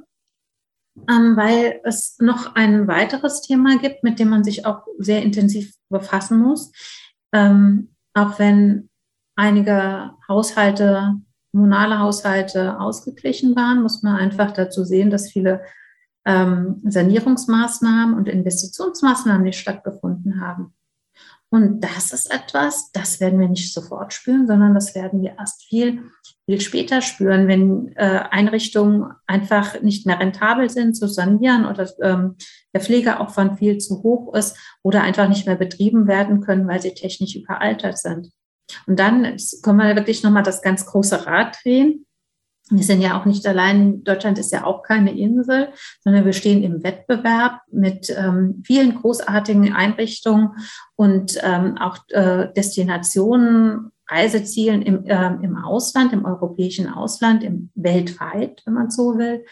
Ähm, 1.09 1.35
weil 1.35 1.81
es 1.83 2.17
noch 2.19 2.55
ein 2.55 2.87
weiteres 2.87 3.41
Thema 3.41 3.77
gibt, 3.77 4.03
mit 4.03 4.17
dem 4.19 4.29
man 4.29 4.43
sich 4.43 4.65
auch 4.65 4.83
sehr 4.97 5.23
intensiv 5.23 5.73
befassen 5.89 6.39
muss. 6.39 6.71
Ähm, 7.33 7.95
auch 8.13 8.39
wenn 8.39 8.89
einige 9.35 10.11
Haushalte 10.29 11.19
kommunale 11.55 11.99
Haushalte 11.99 12.77
ausgeglichen 12.81 13.55
waren, 13.55 13.81
muss 13.81 14.03
man 14.03 14.17
einfach 14.17 14.51
dazu 14.51 14.83
sehen, 14.83 15.09
dass 15.09 15.31
viele 15.31 15.63
ähm, 16.25 16.81
Sanierungsmaßnahmen 16.83 18.13
und 18.13 18.27
Investitionsmaßnahmen 18.27 19.43
nicht 19.43 19.57
stattgefunden 19.57 20.41
haben. 20.41 20.73
Und 21.49 21.79
das 21.79 22.11
ist 22.11 22.29
etwas, 22.29 22.91
das 22.91 23.21
werden 23.21 23.39
wir 23.39 23.47
nicht 23.47 23.73
sofort 23.73 24.11
spüren, 24.11 24.47
sondern 24.47 24.73
das 24.73 24.95
werden 24.95 25.21
wir 25.21 25.37
erst 25.39 25.63
viel, 25.63 26.03
viel 26.45 26.62
später 26.62 27.01
spüren, 27.01 27.47
wenn 27.47 27.91
äh, 27.95 28.21
Einrichtungen 28.29 29.12
einfach 29.25 29.81
nicht 29.81 30.05
mehr 30.05 30.19
rentabel 30.19 30.69
sind 30.69 30.95
zu 30.95 31.08
sanieren 31.08 31.65
oder 31.65 31.89
ähm, 32.01 32.36
der 32.73 32.81
Pflegeaufwand 32.81 33.58
viel 33.58 33.79
zu 33.79 34.03
hoch 34.03 34.34
ist 34.36 34.58
oder 34.84 35.01
einfach 35.01 35.27
nicht 35.27 35.47
mehr 35.47 35.55
betrieben 35.55 36.08
werden 36.08 36.41
können, 36.41 36.67
weil 36.67 36.81
sie 36.81 36.93
technisch 36.93 37.36
überaltert 37.36 37.97
sind. 37.97 38.29
Und 38.88 38.99
dann 38.99 39.38
können 39.63 39.79
wir 39.79 39.95
wirklich 39.95 40.23
nochmal 40.23 40.43
das 40.43 40.62
ganz 40.62 40.86
große 40.86 41.25
Rad 41.25 41.58
drehen. 41.63 42.05
Wir 42.69 42.84
sind 42.84 43.01
ja 43.01 43.19
auch 43.19 43.25
nicht 43.25 43.45
allein, 43.45 44.03
Deutschland 44.03 44.39
ist 44.39 44.51
ja 44.51 44.63
auch 44.63 44.81
keine 44.81 45.15
Insel, 45.15 45.69
sondern 46.03 46.25
wir 46.25 46.34
stehen 46.34 46.63
im 46.63 46.84
Wettbewerb 46.84 47.60
mit 47.71 48.10
ähm, 48.10 48.63
vielen 48.65 48.95
großartigen 48.95 49.73
Einrichtungen 49.73 50.49
und 50.95 51.39
ähm, 51.43 51.77
auch 51.77 51.99
äh, 52.10 52.51
Destinationen, 52.53 53.91
Reisezielen 54.09 54.81
im, 54.81 55.05
äh, 55.05 55.33
im 55.41 55.57
Ausland, 55.57 56.13
im 56.13 56.25
europäischen 56.25 56.87
Ausland, 56.87 57.43
im 57.43 57.71
weltweit, 57.75 58.61
wenn 58.65 58.73
man 58.73 58.91
so 58.91 59.17
will. 59.17 59.45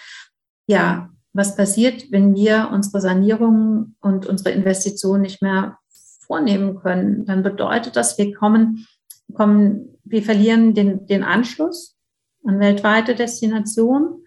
Ja, 0.67 1.09
was 1.33 1.55
passiert, 1.55 2.11
wenn 2.11 2.35
wir 2.35 2.69
unsere 2.71 3.01
Sanierungen 3.01 3.95
und 4.01 4.27
unsere 4.27 4.51
Investitionen 4.51 5.23
nicht 5.23 5.41
mehr 5.41 5.79
vornehmen 6.19 6.79
können? 6.79 7.25
Dann 7.25 7.41
bedeutet 7.41 7.95
das, 7.95 8.17
wir 8.17 8.33
kommen 8.33 8.85
kommen, 9.33 9.97
wir 10.03 10.23
verlieren 10.23 10.73
den, 10.73 11.05
den 11.07 11.23
Anschluss 11.23 11.97
an 12.45 12.59
weltweite 12.59 13.15
Destinationen 13.15 14.25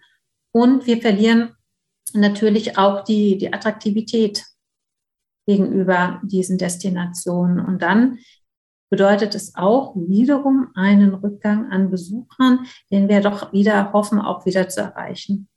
und 0.51 0.87
wir 0.87 1.01
verlieren 1.01 1.53
natürlich 2.13 2.77
auch 2.77 3.03
die, 3.03 3.37
die 3.37 3.53
Attraktivität 3.53 4.43
gegenüber 5.45 6.21
diesen 6.23 6.57
Destinationen. 6.57 7.63
Und 7.63 7.81
dann 7.81 8.19
bedeutet 8.89 9.35
es 9.35 9.55
auch 9.55 9.95
wiederum 9.95 10.69
einen 10.75 11.13
Rückgang 11.13 11.71
an 11.71 11.89
Besuchern, 11.91 12.65
den 12.91 13.09
wir 13.09 13.21
doch 13.21 13.51
wieder 13.51 13.93
hoffen, 13.93 14.19
auch 14.19 14.45
wieder 14.45 14.69
zu 14.69 14.81
erreichen. 14.81 15.47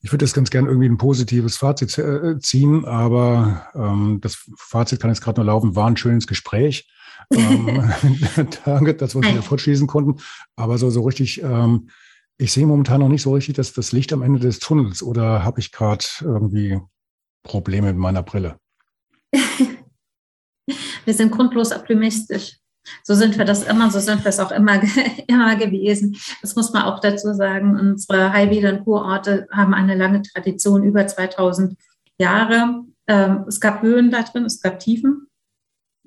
Ich 0.00 0.12
würde 0.12 0.24
das 0.24 0.34
ganz 0.34 0.50
gerne 0.50 0.68
irgendwie 0.68 0.88
ein 0.88 0.98
positives 0.98 1.56
Fazit 1.56 1.96
äh, 1.96 2.38
ziehen, 2.38 2.84
aber 2.84 3.68
ähm, 3.74 4.18
das 4.20 4.50
Fazit 4.56 5.00
kann 5.00 5.10
jetzt 5.10 5.22
gerade 5.22 5.40
nur 5.40 5.46
laufen, 5.46 5.76
war 5.76 5.86
ein 5.86 5.96
schönes 5.96 6.26
Gespräch 6.26 6.90
ähm, 7.34 7.90
danke, 8.64 8.94
dass 8.94 9.14
wir 9.14 9.20
uns 9.20 9.28
wieder 9.28 9.42
fortschließen 9.42 9.86
konnten. 9.86 10.20
Aber 10.56 10.78
so, 10.78 10.90
so 10.90 11.02
richtig, 11.02 11.42
ähm, 11.42 11.88
ich 12.36 12.52
sehe 12.52 12.66
momentan 12.66 13.00
noch 13.00 13.08
nicht 13.08 13.22
so 13.22 13.32
richtig 13.32 13.56
das, 13.56 13.72
das 13.72 13.92
Licht 13.92 14.12
am 14.12 14.22
Ende 14.22 14.40
des 14.40 14.58
Tunnels 14.58 15.02
oder 15.02 15.44
habe 15.44 15.60
ich 15.60 15.72
gerade 15.72 16.04
irgendwie 16.20 16.80
Probleme 17.42 17.88
mit 17.88 17.96
meiner 17.96 18.22
Brille? 18.22 18.58
wir 21.04 21.14
sind 21.14 21.30
grundlos 21.30 21.72
optimistisch. 21.72 22.58
So 23.02 23.14
sind 23.14 23.38
wir 23.38 23.44
das 23.44 23.62
immer, 23.62 23.90
so 23.90 23.98
sind 23.98 24.24
wir 24.24 24.28
es 24.28 24.40
auch 24.40 24.50
immer, 24.50 24.80
immer 25.26 25.56
gewesen. 25.56 26.16
Das 26.42 26.54
muss 26.54 26.72
man 26.72 26.82
auch 26.82 27.00
dazu 27.00 27.32
sagen. 27.32 27.78
Unsere 27.78 28.32
Heilbäder 28.32 28.74
und 28.74 28.84
Kurorte 28.84 29.46
haben 29.50 29.74
eine 29.74 29.94
lange 29.94 30.22
Tradition, 30.22 30.84
über 30.84 31.06
2000 31.06 31.76
Jahre. 32.18 32.84
Ähm, 33.06 33.44
es 33.48 33.60
gab 33.60 33.82
Höhen 33.82 34.10
da 34.10 34.22
drin, 34.22 34.44
es 34.44 34.60
gab 34.60 34.78
Tiefen. 34.78 35.28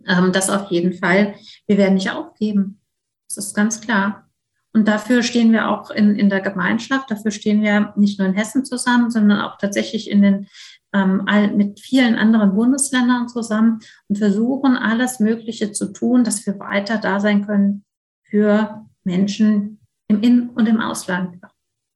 Ähm, 0.06 0.32
das 0.32 0.50
auf 0.50 0.70
jeden 0.70 0.94
Fall. 0.94 1.36
Wir 1.66 1.78
werden 1.78 1.96
nicht 1.96 2.12
aufgeben. 2.12 2.80
Das 3.28 3.38
ist 3.38 3.56
ganz 3.56 3.82
klar. 3.82 4.28
Und 4.74 4.88
dafür 4.88 5.24
stehen 5.24 5.52
wir 5.52 5.70
auch 5.70 5.90
in, 5.90 6.16
in 6.16 6.30
der 6.30 6.42
Gemeinschaft. 6.42 7.10
Dafür 7.10 7.32
stehen 7.32 7.64
wir 7.64 7.94
nicht 7.96 8.20
nur 8.20 8.28
in 8.28 8.36
Hessen 8.36 8.64
zusammen, 8.64 9.10
sondern 9.10 9.42
auch 9.42 9.58
tatsächlich 9.58 10.10
in 10.10 10.22
den, 10.22 10.48
mit 10.94 11.80
vielen 11.80 12.16
anderen 12.16 12.56
Bundesländern 12.56 13.28
zusammen 13.28 13.80
und 14.08 14.18
versuchen, 14.18 14.78
alles 14.78 15.20
Mögliche 15.20 15.72
zu 15.72 15.92
tun, 15.94 16.24
dass 16.24 16.46
wir 16.46 16.60
weiter 16.60 16.98
da 16.98 17.20
sein 17.20 17.46
können 17.46 17.86
für 18.24 18.86
Menschen 19.04 19.80
im 20.08 20.22
In- 20.22 20.50
und 20.50 20.68
im 20.68 20.80
Ausland. 20.80 21.40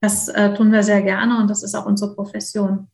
Das 0.01 0.27
äh, 0.27 0.53
tun 0.53 0.71
wir 0.71 0.83
sehr 0.83 1.01
gerne 1.01 1.37
und 1.37 1.49
das 1.49 1.63
ist 1.63 1.75
auch 1.75 1.85
unsere 1.85 2.15
Profession. 2.15 2.87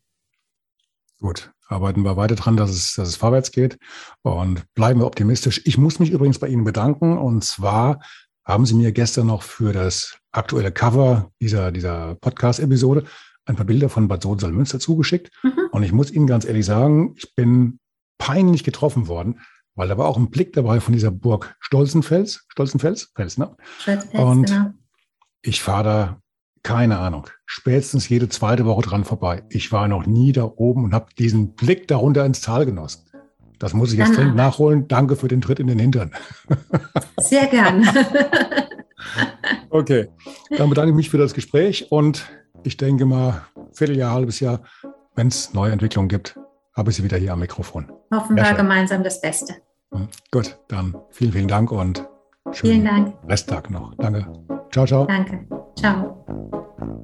Gut, 1.20 1.52
arbeiten 1.68 2.04
wir 2.04 2.18
weiter 2.18 2.36
dran, 2.36 2.58
dass 2.58 2.70
es, 2.70 2.94
dass 2.96 3.08
es 3.08 3.16
vorwärts 3.16 3.52
geht 3.52 3.80
und 4.22 4.72
bleiben 4.74 5.00
wir 5.00 5.08
optimistisch. 5.08 5.62
Ich 5.66 5.78
muss 5.78 6.00
mich 6.00 6.12
übrigens 6.12 6.38
bei 6.38 6.48
Ihnen 6.48 6.64
bedanken 6.64 7.18
und 7.18 7.44
zwar 7.44 8.02
haben 8.46 8.66
Sie 8.66 8.76
mir 8.76 8.92
gestern 8.92 9.28
noch 9.28 9.42
für 9.42 9.74
das 9.74 10.18
aktuelle 10.32 10.72
Cover 10.72 11.32
dieser, 11.42 11.72
dieser 11.72 12.16
Podcast-Episode 12.16 13.06
ein 13.48 13.56
paar 13.56 13.66
Bilder 13.66 13.90
von 13.90 14.08
Bad 14.08 14.24
Sohn-Salmünster 14.24 14.80
zugeschickt 14.80 15.32
mhm. 15.44 15.70
und 15.72 15.84
ich 15.84 15.92
muss 15.92 16.12
Ihnen 16.12 16.28
ganz 16.28 16.46
ehrlich 16.46 16.66
sagen, 16.66 17.14
ich 17.18 17.36
bin 17.36 17.80
peinlich 18.18 18.64
getroffen 18.64 19.08
worden, 19.08 19.40
weil 19.76 19.88
da 19.88 19.98
war 19.98 20.08
auch 20.08 20.18
ein 20.18 20.30
Blick 20.30 20.54
dabei 20.54 20.80
von 20.80 20.94
dieser 20.94 21.12
Burg 21.12 21.56
Stolzenfels, 21.60 22.46
Stolzenfels, 22.50 23.12
Fels, 23.16 23.38
ne? 23.38 23.56
Stolzenfels, 23.80 24.24
und 24.24 24.48
genau. 24.48 24.74
ich 25.42 25.62
fahre 25.62 25.84
da 25.84 26.22
keine 26.64 27.00
Ahnung, 27.00 27.28
spätestens 27.46 28.10
jede 28.10 28.28
zweite 28.28 28.66
Woche 28.66 28.82
dran 28.82 29.06
vorbei. 29.06 29.44
Ich 29.50 29.72
war 29.72 29.88
noch 29.88 30.06
nie 30.06 30.34
da 30.34 30.44
oben 30.44 30.84
und 30.84 30.94
habe 30.94 31.08
diesen 31.18 31.54
Blick 31.54 31.88
darunter 31.88 32.26
ins 32.26 32.42
Tal 32.42 32.66
genossen. 32.66 33.04
Das 33.60 33.74
muss 33.74 33.92
ich 33.92 34.00
jetzt 34.00 34.18
dringend 34.18 34.36
nachholen. 34.36 34.88
Danke 34.88 35.16
für 35.16 35.28
den 35.28 35.42
Tritt 35.42 35.60
in 35.60 35.68
den 35.68 35.80
Hintern. 35.80 36.12
Sehr 37.18 37.48
gern. 37.48 37.88
okay, 39.70 40.10
dann 40.58 40.70
bedanke 40.70 40.92
ich 40.92 40.96
mich 40.96 41.10
für 41.10 41.18
das 41.18 41.34
Gespräch 41.34 41.92
und 41.92 42.28
ich 42.68 42.76
denke 42.76 43.06
mal, 43.06 43.42
Vierteljahr, 43.72 44.12
halbes 44.12 44.42
Jahr, 44.42 44.60
wenn 45.16 45.28
es 45.28 45.54
neue 45.54 45.72
Entwicklungen 45.72 46.10
gibt, 46.10 46.38
habe 46.74 46.92
ich 46.92 46.98
Sie 46.98 47.04
wieder 47.04 47.18
hier 47.18 47.34
am 47.34 47.40
Mikrofon. 47.40 47.92
Hoffen 48.14 48.36
wir 48.36 48.54
gemeinsam 48.54 49.04
das 49.04 49.22
Beste. 49.22 49.56
Hm, 49.94 50.10
gut, 50.32 50.58
dann 50.68 50.96
vielen, 51.10 51.32
vielen 51.32 51.48
Dank 51.48 51.72
und 51.72 52.06
schönen 52.52 52.74
vielen 52.74 52.86
Dank. 52.86 53.16
Resttag 53.28 53.70
noch. 53.72 53.96
Danke. 53.96 54.28
Ciao, 54.72 54.86
ciao. 54.86 55.06
Danke. 55.06 55.48
Ciao. 55.76 57.04